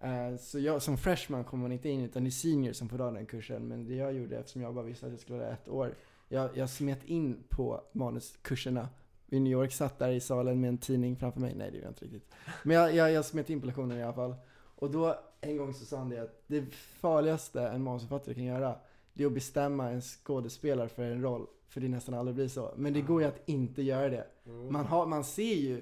[0.02, 2.98] Eh, Så jag som freshman kom man inte in utan det är senior som får
[2.98, 3.68] ta den kursen.
[3.68, 5.96] Men det jag gjorde eftersom jag bara visste att jag skulle vara ett år.
[6.30, 8.90] Jag, jag smet in på manuskurserna
[9.28, 11.56] i New York, satt där i salen med en tidning framför mig.
[11.56, 12.32] Nej det gjorde jag inte riktigt.
[12.64, 14.36] Men jag, jag, jag smet in på lektionen i alla fall.
[14.76, 18.76] Och då en gång så sa han det att det farligaste en manusförfattare kan göra
[19.14, 21.48] det är att bestämma en skådespelare för en roll.
[21.68, 22.74] För det nästan aldrig blir så.
[22.78, 24.28] Men det går ju att inte göra det.
[24.70, 25.82] Man, har, man ser ju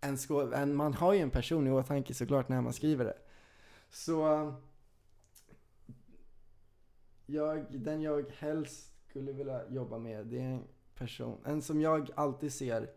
[0.00, 3.16] en, skå, en man har ju en person i åtanke såklart när man skriver det.
[3.90, 4.52] Så
[7.26, 12.10] jag, den jag helst skulle vilja jobba med det är en person, en som jag
[12.14, 12.90] alltid ser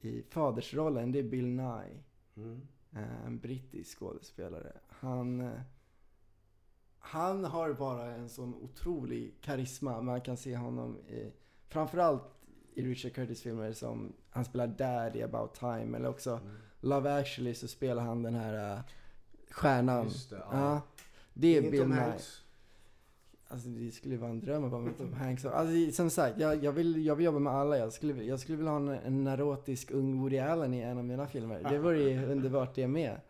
[0.00, 2.02] i fadersrollen, det är Bill Nye.
[2.36, 2.68] Mm.
[2.96, 4.72] Eh, En brittisk skådespelare.
[4.88, 5.60] Han, eh,
[6.98, 10.02] han har bara en sån otrolig karisma.
[10.02, 11.32] Man kan se honom i,
[11.68, 12.22] framförallt
[12.74, 16.56] i Richard Curtis filmer som han spelar Dad i About Time eller också Mm.
[16.80, 18.80] Love actually så spelar han den här uh,
[19.50, 20.04] stjärnan.
[20.04, 20.48] Just det, ja.
[20.52, 20.80] ja.
[21.34, 22.18] Det är Bill Nye.
[23.48, 25.44] Alltså det skulle vara en dröm att vara med Tom Hanks.
[25.44, 27.78] Alltså som sagt, jag, jag, vill, jag vill jobba med alla.
[27.78, 31.04] Jag skulle, jag skulle vilja ha en, en neurotisk ung Woody Allen i en av
[31.04, 31.66] mina filmer.
[31.70, 33.20] Det vore ju underbart det med.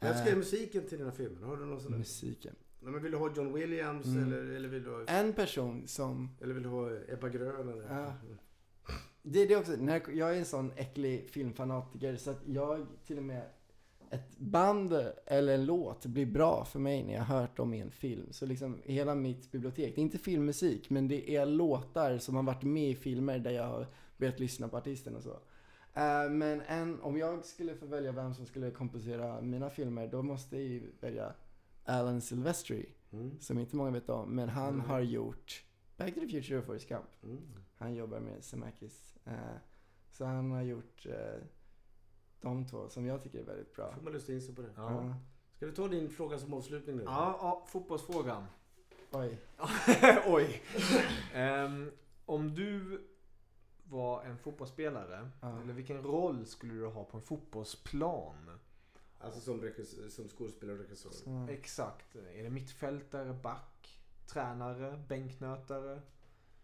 [0.00, 1.46] Vem skrev musiken till dina filmer?
[1.46, 1.98] Har du någon sån där?
[1.98, 2.54] Musiken.
[2.80, 4.22] Nej, men vill du ha John Williams Mm.
[4.24, 7.68] eller, eller, vill du ha, En person som eller vill du ha Ebba Grön?
[7.68, 7.84] Eller?
[7.90, 8.12] Ja.
[9.22, 13.16] Det är det också, när jag är en sån äcklig filmfanatiker så att jag till
[13.18, 13.42] och med
[14.12, 14.92] ett band
[15.26, 18.26] eller en låt blir bra för mig när jag har hört dem i en film.
[18.30, 22.42] Så liksom hela mitt bibliotek, det är inte filmmusik men det är låtar som har
[22.42, 23.86] varit med i filmer där jag har
[24.16, 25.38] börjat lyssna på artisten och så.
[25.94, 30.22] Eh, men en, om jag skulle få välja vem som skulle komposera mina filmer då
[30.22, 31.32] måste jag ju välja
[31.84, 32.88] Alan Silvestri.
[33.12, 33.40] Mm.
[33.40, 35.64] Som inte många vet om, men han har gjort
[35.96, 37.24] Back to the Future och Forrest Gump.
[37.24, 37.38] Mm.
[37.76, 39.16] Han jobbar med Zemeckis.
[39.24, 39.56] Eh,
[40.10, 41.44] så han har gjort eh,
[42.42, 43.92] de två som jag tycker är väldigt bra.
[43.94, 44.70] Får man lyssna in sig på det.
[44.76, 45.14] Ja.
[45.56, 47.02] Ska vi ta din fråga som avslutning nu?
[47.02, 48.46] Ja, ja, fotbollsfrågan.
[49.12, 49.38] Oj.
[50.26, 50.62] Oj.
[51.34, 51.90] Ehm,
[52.26, 53.00] om du
[53.84, 55.60] var en fotbollsspelare, Ja.
[55.62, 58.50] eller vilken roll skulle du ha på en fotbollsplan?
[59.20, 59.70] Alltså som,
[60.10, 61.10] som skådespelare och regissör.
[61.10, 62.16] Så, Exakt.
[62.16, 66.00] Är det mittfältare, back, tränare, bänknötare,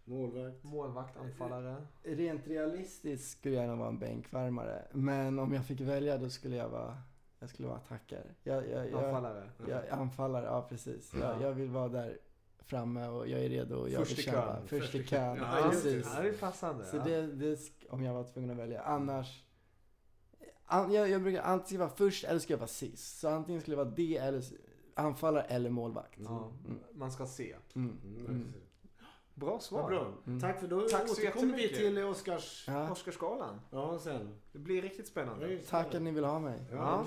[0.08, 0.64] Målvakt.
[0.64, 1.76] målvakt, anfallare?
[2.02, 4.82] rent realistiskt skulle jag nog vara en bänkvärmare.
[4.92, 6.98] Men om jag fick välja då skulle jag vara,
[7.38, 8.24] jag skulle vara attackare.
[8.42, 9.50] Jag, jag, jag, Anfallare?
[9.68, 11.14] jag, anfallare, ja precis.
[11.20, 12.18] Jag, jag vill vara där
[12.58, 14.46] framme och jag är redo och jag Först vill i kämpa.
[14.56, 14.66] kön.
[14.66, 16.10] Först i kön, Ja, precis.
[16.16, 16.84] Ja, det är passande.
[16.84, 17.04] Så ja.
[17.04, 17.58] det, det,
[17.90, 18.82] om jag var tvungen att välja.
[18.82, 19.44] Annars,
[20.64, 23.18] an, jag, jag brukar antingen vara först eller ska jag vara sist.
[23.18, 24.42] Så antingen skulle jag vara det eller
[24.94, 26.18] anfallare eller målvakt.
[26.24, 26.78] Ja, Mm.
[26.92, 27.56] man ska se.
[27.74, 28.52] Mm.
[29.38, 29.82] Bra svar.
[29.82, 30.12] Vad bra.
[30.26, 30.40] Mm.
[30.40, 32.64] Tack för då Tack så återkommer vi till Oscars...
[32.68, 32.90] Ja.
[32.90, 33.60] Oscarsgalan.
[33.70, 34.34] Ja, sen.
[34.52, 35.58] Det blir riktigt spännande.
[35.58, 36.60] Tack att ni vill ha mig.
[36.70, 36.78] Ja.
[36.78, 37.06] Away.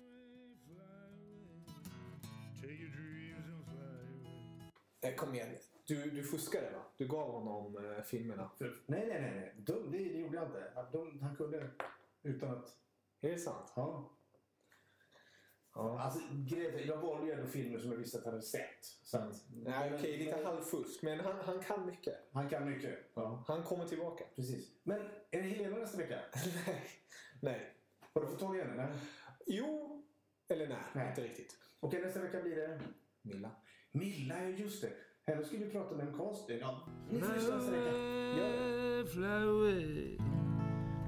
[5.01, 5.47] Eh, Kom igen.
[5.87, 6.83] Du, du fuskade va?
[6.97, 8.49] Du gav honom eh, filmerna.
[8.57, 9.31] För, nej, nej, nej.
[9.31, 9.53] nej.
[9.57, 10.71] De, det, det gjorde jag inte.
[10.91, 11.69] De, han kunde
[12.23, 12.77] utan att...
[13.21, 13.73] Är det sant?
[13.75, 14.11] Ja.
[15.73, 15.99] Ja.
[15.99, 16.19] Alltså,
[16.85, 18.85] jag valde ju ändå filmer som jag visste att han hade sett.
[19.03, 21.01] Så att, Nej, okej, lite halvfusk.
[21.01, 22.15] Men han, han kan mycket.
[22.31, 22.99] Han kan mycket.
[23.13, 24.23] Ja, Han kommer tillbaka.
[24.35, 24.67] precis.
[24.83, 24.99] Men
[25.31, 26.19] är det Helena nästa vecka?
[26.65, 26.83] Nej.
[27.39, 27.73] Nej.
[28.13, 28.75] Har du fått tag i henne?
[28.75, 28.87] Nej.
[29.47, 30.03] Jo.
[30.49, 31.09] Eller nej, Nej.
[31.09, 31.55] inte riktigt.
[31.79, 32.79] Okej, nästa vecka blir det...
[33.21, 33.51] Milla.
[33.91, 34.91] Milla, ja just det.
[35.25, 36.59] Henne ska vi prata med en casting.
[36.59, 37.91] Ja, ni får lyssna nästa vecka.
[38.37, 39.05] Gör det.
[39.05, 40.17] Fly, fly away.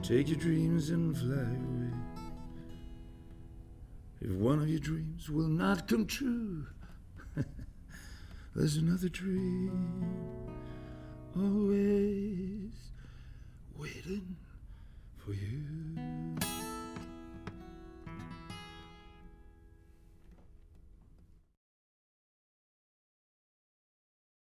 [0.04, 1.73] Take your dreams and fly away.
[4.24, 6.66] If one of your dreams will not come true,
[8.56, 10.48] there's another dream
[11.36, 12.72] always
[13.76, 14.38] waiting
[15.18, 15.93] for you.